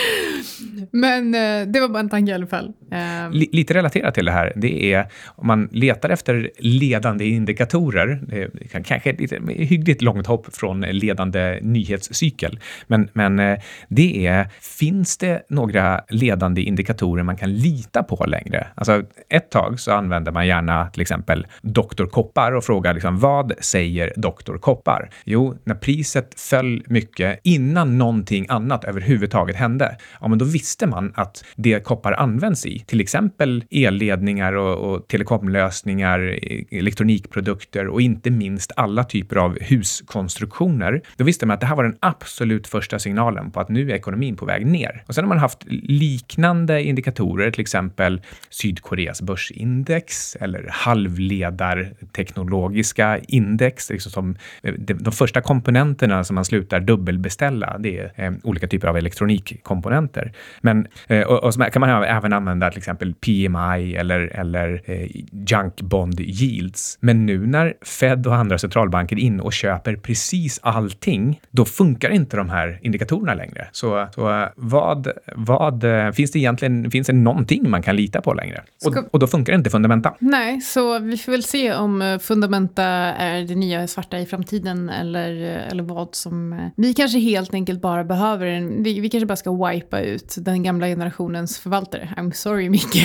Men 0.90 1.34
eh, 1.34 1.66
det 1.66 1.80
var 1.80 1.88
bara 1.88 2.00
en 2.00 2.08
tanke 2.08 2.32
i 2.32 2.34
alla 2.34 2.46
fall. 2.46 2.72
Eh. 2.92 3.30
Lite 3.30 3.74
relaterat 3.74 4.14
till 4.14 4.24
det 4.24 4.32
här, 4.32 4.52
det 4.56 4.92
är 4.92 5.06
om 5.26 5.46
man 5.46 5.68
letar 5.72 6.10
efter 6.10 6.50
ledande 6.58 7.24
indikatorer, 7.24 8.20
det 8.26 8.68
kan 8.68 8.84
kanske 9.04 9.10
ett 9.10 9.30
lite 9.30 9.64
hyggligt 9.64 10.02
långt 10.02 10.26
hopp 10.26 10.54
från 10.56 10.80
ledande 10.80 11.58
nyhetscykel, 11.62 12.60
men, 12.86 13.08
men 13.12 13.38
eh, 13.38 13.58
det 13.88 14.26
är, 14.26 14.48
finns 14.60 15.16
det 15.16 15.42
några 15.48 16.00
ledande 16.08 16.62
indikatorer 16.62 17.22
man 17.22 17.36
kan 17.36 17.54
lita 17.54 18.02
på 18.02 18.24
längre? 18.24 18.66
Alltså 18.74 19.02
ett 19.28 19.50
tag 19.50 19.80
så 19.80 19.92
använder 19.92 20.32
man 20.32 20.46
gärna 20.46 20.86
till 20.86 21.02
exempel 21.02 21.46
Dr. 21.62 22.06
Koppar 22.06 22.52
och 22.52 22.64
frågar 22.64 22.94
liksom, 22.94 23.18
vad 23.18 23.52
säger 23.60 24.12
Dr. 24.16 24.56
Koppar? 24.56 25.10
Jo, 25.24 25.54
när 25.64 25.74
priset 25.74 26.40
föll 26.40 26.82
mycket 26.86 27.40
innan 27.42 27.98
någonting 27.98 28.46
annat 28.48 28.84
överhuvudtaget 28.84 29.56
hände, 29.56 29.96
ja, 30.20 30.28
men 30.28 30.38
då 30.38 30.44
visste 30.44 30.86
man 30.86 31.12
att 31.16 31.44
det 31.56 31.84
koppar 31.84 32.12
används 32.12 32.66
i, 32.66 32.78
till 32.78 33.00
exempel 33.00 33.64
elledningar 33.70 34.52
och, 34.52 34.92
och 34.92 35.08
telekomlösningar, 35.08 36.20
e-, 36.20 36.64
elektronikprodukter 36.70 37.88
och 37.88 38.00
inte 38.00 38.30
minst 38.30 38.72
alla 38.76 38.93
typer 39.02 39.36
av 39.36 39.58
huskonstruktioner, 39.60 41.00
då 41.16 41.24
visste 41.24 41.46
man 41.46 41.54
att 41.54 41.60
det 41.60 41.66
här 41.66 41.76
var 41.76 41.84
den 41.84 41.96
absolut 42.00 42.66
första 42.66 42.98
signalen 42.98 43.50
på 43.50 43.60
att 43.60 43.68
nu 43.68 43.90
är 43.90 43.94
ekonomin 43.94 44.36
på 44.36 44.46
väg 44.46 44.66
ner. 44.66 45.04
Och 45.06 45.14
sen 45.14 45.24
har 45.24 45.28
man 45.28 45.38
haft 45.38 45.64
liknande 45.88 46.82
indikatorer, 46.82 47.50
till 47.50 47.60
exempel 47.60 48.22
Sydkoreas 48.50 49.22
börsindex 49.22 50.36
eller 50.36 50.68
halvledarteknologiska 50.70 53.18
index, 53.18 53.90
liksom 53.90 54.12
som 54.12 54.36
eh, 54.62 54.74
de, 54.74 55.12
första 55.12 55.40
komponenterna 55.40 56.24
som 56.24 56.34
man 56.34 56.44
slutar 56.44 56.80
dubbelbeställa, 56.80 57.78
det 57.78 57.98
är 57.98 58.12
eh, 58.16 58.32
olika 58.42 58.66
typer 58.66 58.88
av 58.88 58.96
elektronikkomponenter. 58.96 60.32
Men, 60.60 60.86
eh, 61.06 61.22
och, 61.22 61.44
och 61.44 61.54
så 61.54 61.60
kan 61.60 61.80
man 61.80 62.04
även 62.04 62.32
använda 62.32 62.70
till 62.70 62.78
exempel 62.78 63.14
PMI 63.14 63.96
eller, 63.96 64.20
eller 64.20 64.82
eh, 64.84 65.08
junk 65.48 65.80
bond 65.80 66.20
yields. 66.20 66.98
Men 67.00 67.26
nu 67.26 67.46
när 67.46 67.74
Fed 67.82 68.26
och 68.26 68.34
andra 68.34 68.58
centralbanker 68.84 69.18
inne 69.18 69.42
och 69.42 69.52
köper 69.52 69.96
precis 69.96 70.60
allting, 70.62 71.40
då 71.50 71.64
funkar 71.64 72.10
inte 72.10 72.36
de 72.36 72.50
här 72.50 72.78
indikatorerna 72.82 73.34
längre. 73.34 73.68
Så, 73.72 74.06
så 74.14 74.48
vad, 74.56 75.08
vad 75.36 75.84
finns 76.14 76.32
det 76.32 76.38
egentligen, 76.38 76.90
finns 76.90 77.06
det 77.06 77.12
någonting 77.12 77.70
man 77.70 77.82
kan 77.82 77.96
lita 77.96 78.20
på 78.20 78.34
längre? 78.34 78.62
Och, 78.86 78.96
och 79.10 79.18
då 79.18 79.26
funkar 79.26 79.54
inte 79.54 79.70
fundamenta. 79.70 80.14
Nej, 80.18 80.60
så 80.60 80.98
vi 80.98 81.16
får 81.16 81.32
väl 81.32 81.42
se 81.42 81.74
om 81.74 82.02
eh, 82.02 82.18
fundamenta 82.18 82.84
är 82.84 83.42
det 83.42 83.54
nya 83.54 83.86
svarta 83.86 84.18
i 84.18 84.26
framtiden 84.26 84.88
eller, 84.88 85.30
eller 85.70 85.82
vad 85.82 86.14
som... 86.14 86.70
Vi 86.76 86.94
kanske 86.94 87.18
helt 87.18 87.54
enkelt 87.54 87.80
bara 87.80 88.04
behöver 88.04 88.46
en, 88.46 88.82
vi, 88.82 89.00
vi 89.00 89.08
kanske 89.08 89.26
bara 89.26 89.36
ska 89.36 89.68
wipa 89.68 90.00
ut 90.00 90.34
den 90.38 90.62
gamla 90.62 90.86
generationens 90.86 91.58
förvaltare. 91.58 92.08
I'm 92.16 92.32
sorry 92.32 92.70
Micke. 92.70 93.02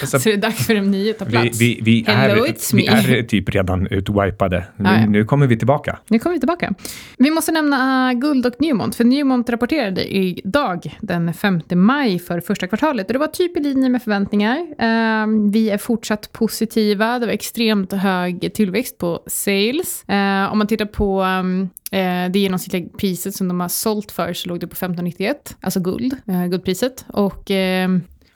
Alltså, 0.00 0.18
så 0.20 0.28
det 0.28 0.34
är 0.34 0.40
dags 0.40 0.66
för 0.66 0.74
de 0.74 0.90
nya 0.90 1.10
att 1.10 1.18
ta 1.18 1.24
plats. 1.24 1.60
Vi, 1.60 1.80
vi, 1.82 2.04
vi 2.06 2.12
Hello, 2.12 2.44
är, 2.44 2.48
it's 2.48 2.74
me. 2.74 2.82
vi 2.82 3.18
är 3.18 3.22
typ 3.22 3.48
redan 3.48 3.86
utwipade. 3.86 4.64
Nu 4.76 5.17
nu 5.18 5.24
kommer 5.24 5.46
vi 5.46 5.56
tillbaka. 5.56 5.98
Nu 6.08 6.18
kommer 6.18 6.34
vi 6.34 6.40
tillbaka. 6.40 6.74
Vi 7.16 7.30
måste 7.30 7.52
nämna 7.52 8.10
äh, 8.10 8.18
Guld 8.18 8.46
och 8.46 8.52
Newmont, 8.58 8.94
för 8.94 9.04
Newmont 9.04 9.50
rapporterade 9.50 10.16
idag 10.16 10.96
den 11.00 11.34
5 11.34 11.60
maj 11.70 12.18
för 12.18 12.40
första 12.40 12.66
kvartalet. 12.66 13.06
Och 13.06 13.12
det 13.12 13.18
var 13.18 13.26
typ 13.26 13.56
i 13.56 13.60
linje 13.60 13.88
med 13.88 14.02
förväntningar. 14.02 14.66
Ehm, 14.78 15.50
vi 15.50 15.70
är 15.70 15.78
fortsatt 15.78 16.32
positiva. 16.32 17.18
Det 17.18 17.26
var 17.26 17.32
extremt 17.32 17.92
hög 17.92 18.54
tillväxt 18.54 18.98
på 18.98 19.22
sales. 19.26 20.04
Ehm, 20.06 20.50
om 20.50 20.58
man 20.58 20.66
tittar 20.66 20.86
på 20.86 21.20
ehm, 21.20 21.68
eh, 21.90 22.32
det 22.32 22.38
genomsnittliga 22.38 22.88
priset 22.98 23.34
som 23.34 23.48
de 23.48 23.60
har 23.60 23.68
sålt 23.68 24.12
för 24.12 24.32
så 24.32 24.48
låg 24.48 24.60
det 24.60 24.66
på 24.66 24.76
15,91, 24.76 25.56
alltså 25.60 25.80
guld, 25.80 26.16
eh, 26.26 26.46
guldpriset. 26.46 27.04
Och 27.08 27.50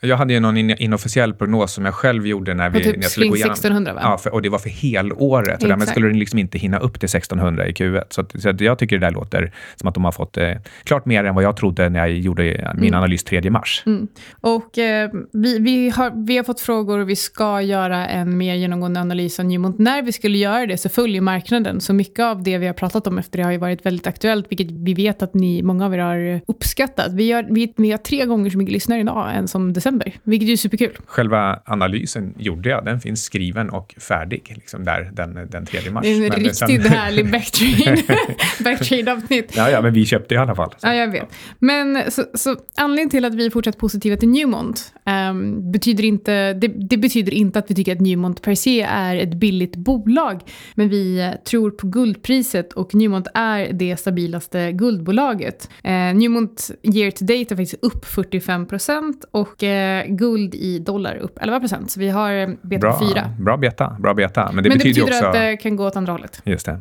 jag 0.07 0.17
hade 0.17 0.33
ju 0.33 0.39
någon 0.39 0.57
inofficiell 0.57 1.33
prognos 1.33 1.73
som 1.73 1.85
jag 1.85 1.93
själv 1.93 2.27
gjorde 2.27 2.53
när, 2.53 2.69
vi, 2.69 2.83
typ 2.83 2.95
när 2.95 3.03
jag 3.03 3.11
skulle 3.11 3.27
gå 3.27 3.35
igenom. 3.35 3.51
1600 3.51 3.93
va? 3.93 3.99
Ja, 4.03 4.17
för, 4.17 4.33
och 4.33 4.41
det 4.41 4.49
var 4.49 4.59
för 4.59 4.69
helåret. 4.69 5.61
Så 5.61 5.67
därmed 5.67 5.87
skulle 5.87 6.07
den 6.07 6.19
liksom 6.19 6.39
inte 6.39 6.57
hinna 6.57 6.79
upp 6.79 6.99
till 6.99 7.07
1600 7.07 7.67
i 7.67 7.71
Q1. 7.71 8.03
Så, 8.09 8.21
att, 8.21 8.41
så 8.41 8.49
att 8.49 8.61
jag 8.61 8.79
tycker 8.79 8.99
det 8.99 9.05
där 9.05 9.11
låter 9.11 9.51
som 9.75 9.87
att 9.87 9.93
de 9.93 10.05
har 10.05 10.11
fått 10.11 10.37
eh, 10.37 10.51
klart 10.83 11.05
mer 11.05 11.23
än 11.23 11.35
vad 11.35 11.43
jag 11.43 11.57
trodde 11.57 11.89
när 11.89 11.99
jag 11.99 12.11
gjorde 12.11 12.43
min 12.75 12.87
mm. 12.87 12.97
analys 12.97 13.23
3 13.23 13.49
mars. 13.49 13.83
Mm. 13.85 14.07
Och 14.41 14.77
eh, 14.77 15.11
vi, 15.31 15.59
vi, 15.59 15.89
har, 15.89 16.25
vi 16.25 16.37
har 16.37 16.43
fått 16.43 16.59
frågor 16.59 16.99
och 16.99 17.09
vi 17.09 17.15
ska 17.15 17.61
göra 17.61 18.07
en 18.07 18.37
mer 18.37 18.55
genomgående 18.55 18.99
analys 18.99 19.39
av 19.39 19.45
Newmont. 19.45 19.79
När 19.79 20.01
vi 20.01 20.11
skulle 20.11 20.37
göra 20.37 20.65
det 20.65 20.77
så 20.77 20.89
följer 20.89 21.21
marknaden. 21.21 21.81
Så 21.81 21.93
mycket 21.93 22.23
av 22.23 22.43
det 22.43 22.57
vi 22.57 22.67
har 22.67 22.73
pratat 22.73 23.07
om 23.07 23.17
efter 23.17 23.37
det 23.37 23.43
har 23.43 23.51
ju 23.51 23.57
varit 23.57 23.85
väldigt 23.85 24.07
aktuellt, 24.07 24.45
vilket 24.49 24.71
vi 24.71 24.93
vet 24.93 25.21
att 25.21 25.33
ni, 25.33 25.63
många 25.63 25.85
av 25.85 25.93
er 25.93 25.99
har 25.99 26.41
uppskattat. 26.47 27.13
Vi, 27.13 27.23
gör, 27.23 27.47
vi, 27.49 27.73
vi 27.77 27.91
har 27.91 27.97
tre 27.97 28.25
gånger 28.25 28.49
så 28.49 28.57
mycket 28.57 28.73
lyssnare 28.73 28.99
idag 28.99 29.35
än 29.35 29.47
som 29.47 29.73
december, 29.73 29.92
vilket 30.23 30.49
är 30.49 30.55
superkul. 30.55 30.97
Själva 31.05 31.59
analysen 31.65 32.33
gjorde 32.37 32.69
jag. 32.69 32.85
Den 32.85 32.99
finns 32.99 33.23
skriven 33.23 33.69
och 33.69 33.95
färdig 33.97 34.53
liksom 34.55 34.83
där 34.83 35.11
den, 35.13 35.47
den 35.49 35.65
3 35.65 35.91
mars. 35.91 36.03
Det 36.03 36.11
är 36.11 36.15
en 36.15 36.21
men 36.21 36.31
riktigt 36.31 36.55
sen... 36.55 36.81
härlig 36.81 37.31
backtrade-avsnitt. 38.63 39.53
ja, 39.55 39.69
ja, 39.69 39.81
men 39.81 39.93
vi 39.93 40.05
köpte 40.05 40.35
i 40.35 40.37
alla 40.37 40.55
fall. 40.55 40.69
Så. 40.77 40.87
Ja, 40.87 40.93
jag 40.93 41.11
vet. 41.11 41.33
Men 41.59 42.11
så, 42.11 42.23
så 42.33 42.55
anledningen 42.77 43.09
till 43.09 43.25
att 43.25 43.35
vi 43.35 43.45
är 43.45 43.49
fortsatt 43.49 43.77
positiva 43.77 44.17
till 44.17 44.29
Newmont 44.29 44.93
um, 45.29 45.71
betyder 45.71 46.03
inte, 46.03 46.53
det, 46.53 46.67
det, 46.67 46.97
betyder 46.97 47.33
inte 47.33 47.59
att 47.59 47.71
vi 47.71 47.75
tycker 47.75 47.91
att 47.91 48.01
Newmont 48.01 48.41
per 48.41 48.55
se 48.55 48.81
är 48.81 49.15
ett 49.15 49.33
billigt 49.33 49.75
bolag. 49.75 50.41
Men 50.75 50.89
vi 50.89 51.33
tror 51.45 51.71
på 51.71 51.87
guldpriset 51.87 52.73
och 52.73 52.95
Newmont 52.95 53.27
är 53.33 53.73
det 53.73 53.97
stabilaste 53.97 54.71
guldbolaget. 54.71 55.69
Uh, 55.85 55.91
Newmont 55.91 56.71
year 56.83 57.11
to 57.11 57.25
date 57.25 57.53
är 57.53 57.55
faktiskt 57.55 57.83
upp 57.83 58.05
45 58.05 58.67
procent 58.67 59.25
och 59.31 59.63
uh, 59.63 59.69
guld 60.07 60.55
i 60.55 60.79
dollar 60.79 61.15
upp 61.15 61.37
11 61.41 61.59
procent. 61.59 61.91
Så 61.91 61.99
vi 61.99 62.09
har 62.09 62.57
beta 62.67 62.79
bra, 62.79 62.99
4. 62.99 63.29
Bra 63.39 63.57
beta, 63.57 63.95
bra 63.99 64.13
beta. 64.13 64.51
Men 64.53 64.63
det, 64.63 64.69
Men 64.69 64.77
betyder, 64.77 65.01
det 65.01 65.05
betyder 65.05 65.17
också... 65.17 65.25
att 65.25 65.33
det 65.33 65.57
kan 65.57 65.75
gå 65.75 65.87
åt 65.87 65.95
andra 65.95 66.11
hållet. 66.11 66.41
Just 66.45 66.65
det. 66.65 66.79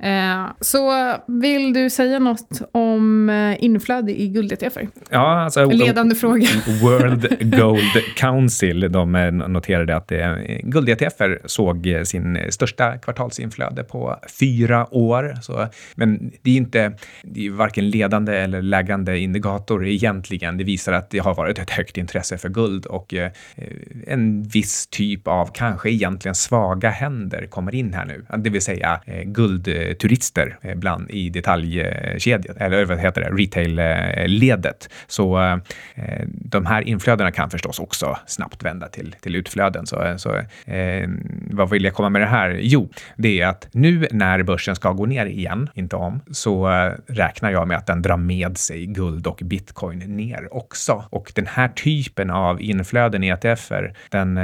Eh, 0.00 0.46
så 0.60 1.14
vill 1.26 1.72
du 1.72 1.90
säga 1.90 2.18
något 2.18 2.62
om 2.72 3.30
eh, 3.30 3.64
inflöde 3.64 4.20
i 4.20 4.28
guld-ETFer? 4.28 4.88
Ja, 5.10 5.40
alltså, 5.40 5.64
Ledande 5.64 6.14
fråga. 6.14 6.46
World 6.82 7.50
Gold 7.58 8.16
Council 8.16 8.92
de 8.92 9.14
eh, 9.14 9.32
noterade 9.32 9.96
att 9.96 10.12
guld-ETFer 10.62 11.40
såg 11.44 11.94
sin 12.04 12.38
största 12.50 12.98
kvartalsinflöde 12.98 13.84
på 13.84 14.16
fyra 14.40 14.94
år. 14.94 15.34
Så, 15.42 15.68
men 15.94 16.32
det 16.42 16.50
är 16.50 16.56
inte 16.56 16.92
det 17.22 17.46
är 17.46 17.50
varken 17.50 17.90
ledande 17.90 18.36
eller 18.36 18.62
läggande 18.62 19.18
indikator 19.18 19.86
egentligen. 19.86 20.56
Det 20.56 20.64
visar 20.64 20.92
att 20.92 21.10
det 21.10 21.18
har 21.18 21.34
varit 21.34 21.58
ett 21.58 21.70
högt 21.70 21.96
intresse 21.96 22.38
för 22.38 22.48
guld 22.48 22.86
och 22.86 23.14
en 24.06 24.42
viss 24.42 24.86
typ 24.86 25.28
av 25.28 25.50
kanske 25.54 25.90
egentligen 25.90 26.34
svaga 26.34 26.90
händer 26.90 27.46
kommer 27.46 27.74
in 27.74 27.94
här 27.94 28.04
nu. 28.04 28.26
Det 28.38 28.50
vill 28.50 28.62
säga 28.62 29.00
guld 29.24 29.55
guldturister 29.56 30.58
eh, 30.62 30.72
ibland 30.72 31.10
i 31.10 31.30
detaljkedjan, 31.30 32.56
eller 32.56 32.84
vad 32.84 32.98
heter 32.98 33.20
det, 33.20 33.42
retail-ledet. 33.42 34.88
Så 35.06 35.38
eh, 35.94 36.22
de 36.28 36.66
här 36.66 36.82
inflödena 36.82 37.30
kan 37.30 37.50
förstås 37.50 37.78
också 37.78 38.18
snabbt 38.26 38.64
vända 38.64 38.88
till, 38.88 39.14
till 39.20 39.36
utflöden. 39.36 39.86
Så, 39.86 40.02
eh, 40.02 40.16
så 40.16 40.42
vad 41.50 41.70
vill 41.70 41.84
jag 41.84 41.94
komma 41.94 42.08
med 42.08 42.22
det 42.22 42.26
här? 42.26 42.58
Jo, 42.62 42.88
det 43.16 43.40
är 43.40 43.46
att 43.46 43.68
nu 43.72 44.08
när 44.10 44.42
börsen 44.42 44.76
ska 44.76 44.92
gå 44.92 45.06
ner 45.06 45.26
igen, 45.26 45.70
inte 45.74 45.96
om, 45.96 46.20
så 46.30 46.66
räknar 47.06 47.50
jag 47.50 47.68
med 47.68 47.76
att 47.76 47.86
den 47.86 48.02
drar 48.02 48.16
med 48.16 48.58
sig 48.58 48.86
guld 48.86 49.26
och 49.26 49.40
bitcoin 49.44 49.98
ner 49.98 50.54
också. 50.54 51.04
Och 51.10 51.32
den 51.34 51.46
här 51.46 51.68
typen 51.68 52.30
av 52.30 52.62
inflöden 52.62 53.24
i 53.24 53.28
ETFer, 53.28 53.94
den, 54.10 54.34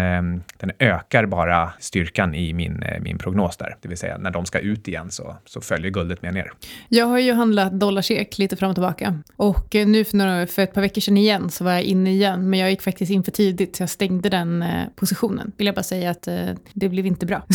den 0.57 0.73
ökar 0.79 1.27
bara 1.27 1.73
styrkan 1.79 2.35
i 2.35 2.53
min, 2.53 2.85
min 3.01 3.19
prognos 3.19 3.57
där, 3.57 3.77
det 3.83 3.89
vill 3.89 3.99
säga 3.99 4.19
när 4.19 4.31
de 4.31 4.47
ska 4.47 4.59
ut 4.59 4.89
igen 4.89 5.02
så, 5.11 5.37
så 5.45 5.61
följer 5.61 5.91
guldet 5.91 6.23
med 6.23 6.35
ner. 6.35 6.53
Jag 6.89 7.07
har 7.07 7.19
ju 7.19 7.33
handlat 7.33 7.81
dollarsekk 7.81 8.39
lite 8.39 8.57
fram 8.57 8.71
och 8.71 8.77
tillbaka. 8.77 9.19
Och 9.37 9.75
eh, 9.75 9.87
nu 9.87 10.05
för, 10.05 10.17
några, 10.17 10.47
för 10.47 10.63
ett 10.63 10.75
par 10.75 10.81
veckor 10.81 11.01
sedan 11.01 11.17
igen 11.17 11.51
så 11.51 11.65
var 11.65 11.73
jag 11.73 11.83
inne 11.83 12.11
igen. 12.11 12.51
Men 12.51 12.59
jag 12.59 12.71
gick 12.71 12.83
faktiskt 12.83 13.13
in 13.13 13.25
för 13.25 13.33
tidigt 13.33 13.77
så 13.77 13.83
jag 13.83 13.91
stängde 13.91 14.29
den 14.29 14.63
eh, 14.63 14.89
positionen. 14.97 15.53
Vill 15.57 15.67
jag 15.67 15.75
bara 15.75 15.83
säga 15.83 16.11
att 16.11 16.29
eh, 16.29 16.49
det 16.73 16.89
blev 16.89 17.07
inte 17.07 17.27
bra. 17.27 17.47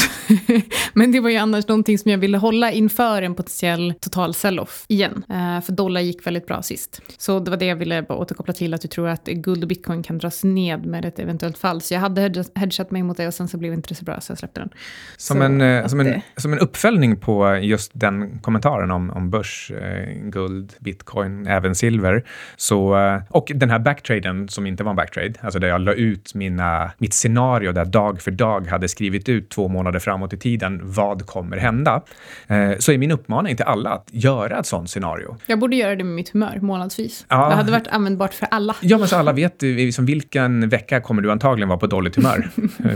men 0.94 1.12
det 1.12 1.20
var 1.20 1.30
ju 1.30 1.38
annars 1.38 1.68
någonting 1.68 1.98
som 1.98 2.12
jag 2.12 2.18
ville 2.18 2.38
hålla 2.38 2.72
inför 2.72 3.22
en 3.22 3.36
potentiell 3.36 3.94
total 4.02 4.34
sell-off 4.34 4.86
igen. 4.88 5.24
För 5.66 5.72
dollar 5.72 6.02
gick 6.02 6.28
väldigt 6.28 6.48
bra 6.48 6.62
sist. 6.62 7.02
Så 7.18 7.40
det 7.40 7.52
var 7.52 7.58
det 7.58 7.66
jag 7.66 7.76
ville 7.76 8.02
bara 8.02 8.18
återkoppla 8.18 8.54
till, 8.54 8.74
att 8.74 8.82
du 8.82 8.88
tror 8.88 9.08
att 9.08 9.26
guld 9.26 9.64
och 9.64 9.68
bitcoin 9.68 10.04
kan 10.04 10.18
dras 10.18 10.44
ned 10.44 10.86
med 10.86 11.06
ett 11.06 11.20
eventuellt 11.20 11.58
fall. 11.58 11.82
Så 11.82 11.94
jag 11.94 12.02
hade 12.02 12.44
hedgat 12.56 12.92
mig 12.92 13.04
mot 13.04 13.18
det 13.18 13.28
och 13.28 13.34
sen 13.34 13.48
så 13.48 13.58
blev 13.58 13.74
inte 13.74 13.90
det 13.90 13.96
så 13.96 14.06
bra 14.06 14.22
så 14.22 14.32
jag 14.32 14.38
släppte 14.38 14.60
den. 14.60 14.70
Som, 15.18 15.42
en, 15.42 15.62
eh, 15.62 15.88
som, 15.88 16.00
en, 16.00 16.22
som 16.38 16.54
en 16.54 16.60
uppföljning 16.60 17.20
på 17.20 17.37
Så 17.38 17.56
just 17.62 17.92
den 17.94 18.40
kommentaren 18.40 18.92
om, 18.92 19.10
om 19.10 19.30
börs, 19.30 19.72
eh, 19.72 20.08
guld, 20.22 20.74
bitcoin, 20.80 21.48
även 21.48 21.76
silver. 21.76 22.24
Så, 22.56 22.98
eh, 22.98 23.22
och 23.30 23.52
den 23.56 23.70
här 23.70 23.80
backtraden 23.80 24.50
som 24.50 24.68
inte 24.68 24.84
var 24.84 24.90
en 24.90 24.96
backtrade, 24.96 25.34
alltså 25.42 25.60
där 25.60 25.68
jag 25.68 25.82
la 25.82 25.94
ut 25.94 26.34
mina, 26.36 26.92
mitt 26.98 27.14
scenario 27.14 27.72
där 27.72 27.86
dag 27.86 28.22
för 28.22 28.32
dag 28.32 28.68
hade 28.68 28.88
skrivit 28.88 29.30
ut 29.30 29.50
två 29.50 29.68
månader 29.68 30.00
framåt 30.00 30.34
i 30.34 30.38
tiden, 30.38 30.80
vad 30.84 31.26
kommer 31.26 31.58
hända? 31.58 32.02
Eh, 32.48 32.72
så 32.80 32.92
är 32.92 32.98
min 32.98 33.12
uppmaning 33.12 33.56
till 33.56 33.66
alla 33.66 33.90
att 33.90 34.08
göra 34.12 34.60
ett 34.60 34.66
sånt 34.66 34.90
scenario. 34.90 35.38
Jag 35.46 35.60
borde 35.60 35.76
göra 35.76 35.96
det 35.96 36.04
med 36.04 36.16
mitt 36.16 36.30
humör 36.30 36.60
månadsvis. 36.62 37.26
Ja. 37.30 37.50
Det 37.50 37.56
hade 37.56 37.72
varit 37.72 37.88
användbart 37.88 38.34
för 38.34 38.48
alla. 38.52 38.76
Ja, 38.82 38.98
men 38.98 39.08
så 39.08 39.16
alla 39.16 39.34
vet 39.34 39.62
liksom, 39.62 40.06
vilken 40.06 40.70
vecka 40.70 41.02
kommer 41.02 41.22
du 41.22 41.32
antagligen 41.32 41.70
vara 41.70 41.80
på 41.80 41.88
dåligt 41.88 42.16
humör. 42.16 42.50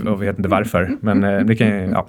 och 0.08 0.22
vet 0.22 0.38
inte 0.38 0.50
varför, 0.50 0.92
men 1.02 1.48
det 1.48 1.56
kan 1.56 1.68
ja. 1.68 2.08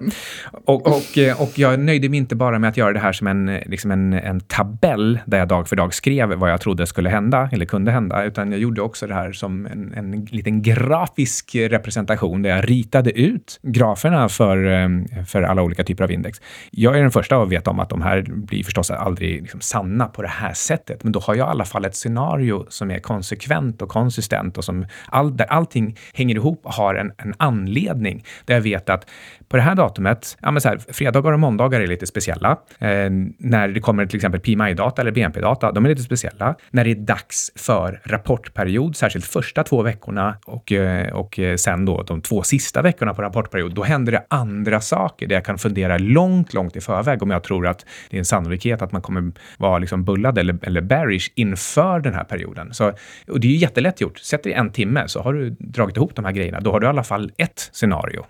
Och, 0.65 0.87
och, 0.87 1.19
och 1.39 1.59
jag 1.59 1.81
nöjde 1.81 2.09
mig 2.09 2.19
inte 2.23 2.37
bara 2.37 2.59
med 2.59 2.71
att 2.71 2.77
göra 2.77 2.93
det 2.93 2.99
här 2.99 3.13
som 3.13 3.27
en, 3.27 3.47
liksom 3.67 3.91
en, 3.91 4.13
en 4.13 4.41
tabell 4.41 5.19
där 5.27 5.39
jag 5.39 5.49
dag 5.49 5.69
för 5.69 5.77
dag 5.77 5.95
skrev 5.95 6.29
vad 6.29 6.51
jag 6.51 6.61
trodde 6.61 6.87
skulle 6.87 7.11
hända 7.11 7.49
eller 7.53 7.67
kunde 7.67 7.91
hända, 7.91 8.25
utan 8.25 8.53
jag 8.53 8.61
gjorde 8.61 8.83
också 8.83 9.07
det 9.07 9.15
här 9.15 9.33
som 9.33 9.67
en, 9.67 9.95
en 9.95 10.25
liten 10.25 10.63
grafisk 10.63 11.55
representation 11.55 12.43
där 12.43 12.51
jag 12.51 12.71
ritade 12.71 13.11
ut 13.21 13.61
graferna 13.63 14.29
för, 14.29 14.65
ehm, 14.65 15.07
för 15.27 15.43
alla 15.43 15.63
olika 15.63 15.85
typer 15.85 16.05
av 16.05 16.11
index. 16.11 16.41
Jag 16.71 16.97
är 16.97 17.03
den 17.03 17.11
första 17.11 17.43
att 17.43 17.49
veta 17.49 17.71
om 17.71 17.81
att 17.81 17.91
de 17.91 18.03
här 18.03 18.23
blir 18.23 18.65
förstås 18.65 18.91
aldrig 18.91 19.43
liksom 19.43 19.61
sanna 19.61 20.07
på 20.07 20.23
det 20.23 20.29
här 20.29 20.53
sättet, 20.53 21.05
men 21.05 21.13
då 21.13 21.21
har 21.21 21.35
jag 21.35 21.47
i 21.47 21.51
alla 21.51 21.65
fall 21.65 21.85
ett 21.85 21.97
scenario 21.97 22.67
som 22.69 22.91
är 22.91 22.99
konsekvent 22.99 23.83
och 23.83 23.89
konsistent 23.89 24.59
och 24.59 24.65
som 24.65 24.87
all, 25.07 25.37
där 25.37 25.47
allting 25.47 25.97
hänger 26.15 26.35
ihop 26.35 26.61
och 26.67 26.73
har 26.73 26.95
en, 26.95 27.13
en 27.19 27.35
anledning. 27.37 28.25
Där 28.45 28.55
jag 28.55 28.63
vet 28.63 28.91
att 28.91 29.11
på 29.53 29.57
det 29.57 29.63
här 29.63 29.75
datumet, 29.75 30.37
ja 30.41 30.51
men 30.51 30.61
så 30.61 30.69
här, 30.69 30.79
fredagar 30.89 31.33
och 31.33 31.41
måndagar 31.41 31.81
är 31.81 31.87
lite 31.87 32.07
speciella. 32.07 32.51
Eh, 32.79 33.11
när 33.39 33.69
det 33.69 33.81
kommer 33.81 34.07
till 34.07 34.17
exempel 34.17 34.41
PMI-data 34.41 35.03
eller 35.03 35.11
BNP-data, 35.11 35.73
de 35.73 35.85
är 35.85 35.89
lite 35.89 36.03
speciella. 36.03 36.55
När 36.71 36.85
det 36.85 36.91
är 36.91 36.95
dags 36.95 37.53
för 37.57 38.01
rapportperiod, 38.05 38.97
särskilt 38.97 39.25
första 39.25 39.63
två 39.65 39.83
veckorna 39.83 40.37
och, 40.47 40.73
eh, 40.73 41.13
och 41.13 41.39
eh, 41.39 41.57
sen 41.57 41.85
då 41.85 42.03
de 42.03 42.21
två 42.23 42.43
sista 42.43 42.83
veckorna 42.83 43.15
på 43.15 43.23
rapportperiod, 43.23 43.75
då 43.75 43.83
händer 43.83 44.13
det 44.13 44.25
andra 44.29 44.81
saker 44.81 45.27
där 45.27 45.35
jag 45.35 45.45
kan 45.45 45.59
fundera 45.59 45.99
långt, 45.99 46.55
långt 46.55 46.77
i 46.77 46.81
förväg 46.81 47.23
om 47.23 47.31
jag 47.31 47.43
tror 47.43 47.67
att 47.67 47.87
det 48.11 48.17
är 48.17 48.19
en 48.19 48.25
sannolikhet 48.25 48.83
att 48.83 48.93
man 48.93 49.03
kommer 49.03 49.33
vara 49.59 49.79
liksom 49.79 50.05
bullad 50.05 50.39
eller, 50.39 50.59
eller 50.63 50.81
bearish 50.81 51.33
inför 51.35 52.01
den 52.01 52.15
här 52.15 52.25
perioden. 52.25 52.75
Så, 52.75 52.93
och 53.29 53.41
det 53.41 53.47
är 53.47 53.53
ju 53.53 53.57
jättelätt 53.57 54.01
gjort. 54.01 54.19
Sätt 54.19 54.43
dig 54.43 54.53
en 54.53 54.71
timme 54.71 55.09
så 55.09 55.23
har 55.23 55.33
du 55.33 55.51
dragit 55.51 55.97
ihop 55.97 56.17
de 56.17 56.25
här 56.25 56.33
grejerna. 56.33 56.61
Då 56.61 56.73
har 56.73 56.81
du 56.81 56.87
i 56.87 56.91
alla 56.91 57.05
fall 57.05 57.33
ett 57.37 57.71
scenario. 57.73 58.25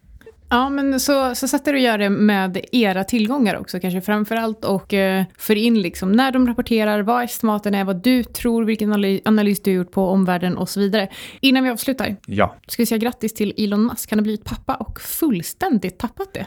Ja, 0.52 0.70
men 0.70 1.00
så, 1.00 1.34
så 1.34 1.48
sätter 1.48 1.72
du 1.72 1.78
att 1.78 1.84
göra 1.84 1.96
det 1.96 2.10
med 2.10 2.64
era 2.72 3.04
tillgångar 3.04 3.56
också, 3.56 3.80
kanske 3.80 4.00
framför 4.00 4.36
allt, 4.36 4.64
och 4.64 4.94
eh, 4.94 5.24
för 5.38 5.56
in 5.56 5.82
liksom 5.82 6.12
när 6.12 6.32
de 6.32 6.46
rapporterar, 6.46 7.02
vad 7.02 7.24
estimaten 7.24 7.74
är, 7.74 7.84
vad 7.84 8.02
du 8.02 8.24
tror, 8.24 8.64
vilken 8.64 9.20
analys 9.24 9.62
du 9.62 9.70
har 9.70 9.76
gjort 9.76 9.92
på 9.92 10.08
omvärlden 10.08 10.56
och 10.56 10.68
så 10.68 10.80
vidare. 10.80 11.08
Innan 11.40 11.64
vi 11.64 11.70
avslutar, 11.70 12.16
ja. 12.26 12.56
ska 12.66 12.82
vi 12.82 12.86
säga 12.86 12.98
grattis 12.98 13.34
till 13.34 13.54
Elon 13.56 13.86
Musk. 13.86 14.10
Han 14.10 14.18
har 14.18 14.22
blivit 14.22 14.44
pappa 14.44 14.74
och 14.74 15.00
fullständigt 15.00 15.98
tappat 15.98 16.34
det. 16.34 16.46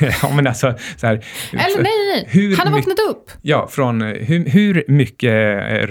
ja, 0.22 0.30
men 0.36 0.46
alltså, 0.46 0.74
så 0.96 1.06
här, 1.06 1.24
Eller 1.52 1.82
nej, 1.82 2.26
nej, 2.32 2.54
han 2.54 2.66
har 2.66 2.74
vaknat 2.74 2.98
upp. 3.10 3.30
Ja, 3.42 3.68
från 3.70 4.02
hur, 4.02 4.50
hur 4.50 4.84
mycket 4.88 5.32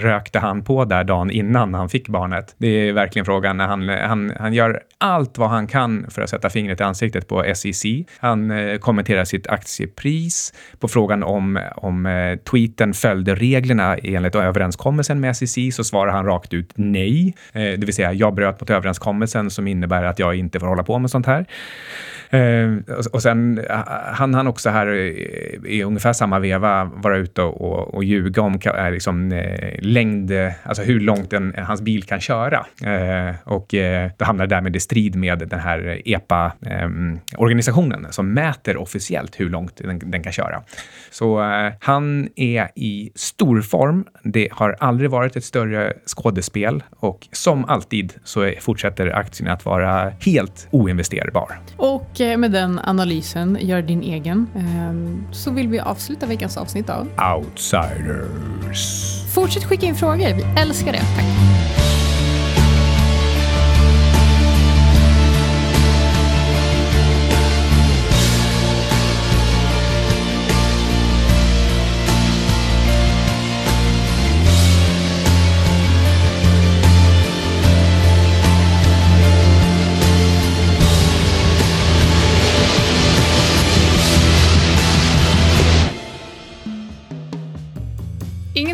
rökte 0.00 0.38
han 0.38 0.64
på 0.64 0.84
där 0.84 1.04
dagen 1.04 1.30
innan 1.30 1.74
han 1.74 1.88
fick 1.88 2.08
barnet? 2.08 2.54
Det 2.58 2.68
är 2.68 2.92
verkligen 2.92 3.26
frågan. 3.26 3.60
Han, 3.60 3.88
han, 3.88 4.32
han 4.38 4.52
gör 4.52 4.80
allt 4.98 5.38
vad 5.38 5.50
han 5.50 5.66
kan 5.66 6.06
för 6.10 6.22
att 6.22 6.30
sätta 6.30 6.50
fingret 6.50 6.80
i 6.80 6.82
ansiktet 6.82 7.28
på 7.28 7.47
SEC. 7.54 7.84
Han 8.18 8.50
eh, 8.50 8.78
kommenterar 8.78 9.24
sitt 9.24 9.46
aktiepris. 9.46 10.54
På 10.78 10.88
frågan 10.88 11.22
om, 11.22 11.60
om 11.76 12.06
eh, 12.06 12.38
tweeten 12.38 12.94
följde 12.94 13.34
reglerna 13.34 13.96
enligt 13.96 14.34
överenskommelsen 14.34 15.20
med 15.20 15.36
SEC 15.36 15.76
så 15.76 15.84
svarar 15.84 16.12
han 16.12 16.24
rakt 16.24 16.54
ut 16.54 16.72
nej. 16.74 17.34
Eh, 17.52 17.62
det 17.62 17.84
vill 17.84 17.94
säga, 17.94 18.12
jag 18.12 18.34
bröt 18.34 18.60
mot 18.60 18.70
överenskommelsen 18.70 19.50
som 19.50 19.66
innebär 19.66 20.04
att 20.04 20.18
jag 20.18 20.34
inte 20.34 20.60
får 20.60 20.66
hålla 20.66 20.82
på 20.82 20.98
med 20.98 21.10
sånt 21.10 21.26
här. 21.26 21.46
Eh, 22.30 22.96
och 23.12 23.22
sen 23.22 23.58
eh, 23.58 23.80
han 24.12 24.34
han 24.34 24.46
också 24.46 24.70
här 24.70 24.86
eh, 24.86 25.72
i 25.72 25.82
ungefär 25.82 26.12
samma 26.12 26.38
veva 26.38 26.84
vara 26.84 27.16
ute 27.16 27.42
och, 27.42 27.60
och, 27.60 27.94
och 27.94 28.04
ljuga 28.04 28.42
om 28.42 28.58
eh, 28.64 28.90
liksom, 28.90 29.32
eh, 29.32 29.74
längd, 29.78 30.32
alltså 30.62 30.82
hur 30.82 31.00
långt 31.00 31.32
en, 31.32 31.54
hans 31.58 31.82
bil 31.82 32.02
kan 32.02 32.20
köra. 32.20 32.66
Eh, 32.84 33.34
och 33.44 33.74
eh, 33.74 34.10
hamnar 34.18 34.46
därmed 34.46 34.76
i 34.76 34.80
strid 34.80 35.16
med 35.16 35.38
den 35.38 35.60
här 35.60 36.02
EPA 36.04 36.52
ehm, 36.66 37.18
ehm, 37.38 38.12
som 38.12 38.34
mäter 38.34 38.76
officiellt 38.76 39.40
hur 39.40 39.50
långt 39.50 39.76
den, 39.76 40.10
den 40.10 40.22
kan 40.22 40.32
köra. 40.32 40.62
Så 41.10 41.42
eh, 41.42 41.72
han 41.80 42.28
är 42.36 42.68
i 42.74 43.10
stor 43.14 43.62
form. 43.62 44.04
Det 44.22 44.48
har 44.52 44.76
aldrig 44.80 45.10
varit 45.10 45.36
ett 45.36 45.44
större 45.44 45.92
skådespel 46.06 46.82
och 46.96 47.28
som 47.32 47.64
alltid 47.64 48.12
så 48.24 48.52
fortsätter 48.60 49.06
aktien 49.06 49.50
att 49.50 49.64
vara 49.64 50.12
helt 50.20 50.68
oinvesterbar. 50.70 51.60
Och 51.76 52.20
Eh, 52.28 52.36
med 52.36 52.52
den 52.52 52.80
analysen, 52.84 53.58
gör 53.60 53.82
din 53.82 54.02
egen, 54.02 54.46
ehm, 54.54 55.24
så 55.32 55.50
vill 55.50 55.68
vi 55.68 55.80
avsluta 55.80 56.26
veckans 56.26 56.56
avsnitt 56.56 56.90
av 56.90 57.08
Outsiders. 57.36 59.14
Fortsätt 59.34 59.64
skicka 59.64 59.86
in 59.86 59.94
frågor, 59.94 60.34
vi 60.34 60.60
älskar 60.60 60.92
det. 60.92 60.98
Tack. 60.98 61.67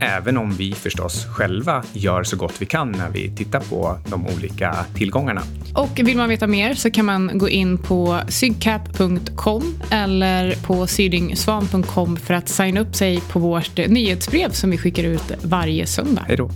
även 0.00 0.36
om 0.36 0.50
vi 0.50 0.72
förstås 0.72 1.24
själva 1.24 1.84
gör 1.92 2.24
så 2.24 2.36
gott 2.36 2.54
vi 2.58 2.66
kan 2.66 2.92
när 2.92 3.10
vi 3.10 3.30
tittar 3.36 3.60
på 3.60 3.98
de 4.10 4.26
olika 4.26 4.76
tillgångarna. 4.94 5.42
Och 5.74 6.00
vill 6.04 6.16
man 6.16 6.28
veta 6.28 6.46
mer 6.46 6.74
så 6.74 6.90
kan 6.90 7.04
man 7.04 7.38
gå 7.38 7.48
in 7.48 7.78
på 7.78 8.20
sygcap.com 8.28 9.78
eller 9.90 10.54
på 10.66 10.86
sydingsvan.com 10.86 12.16
för 12.16 12.34
att 12.34 12.48
signa 12.48 12.80
upp 12.80 12.94
sig 12.94 13.20
på 13.20 13.38
vårt 13.38 13.76
nyhetsbrev 13.76 14.50
som 14.50 14.70
vi 14.70 14.78
skickar 14.78 15.04
ut 15.04 15.32
varje 15.42 15.86
söndag. 15.86 16.24
Hej 16.26 16.36
då. 16.36 16.50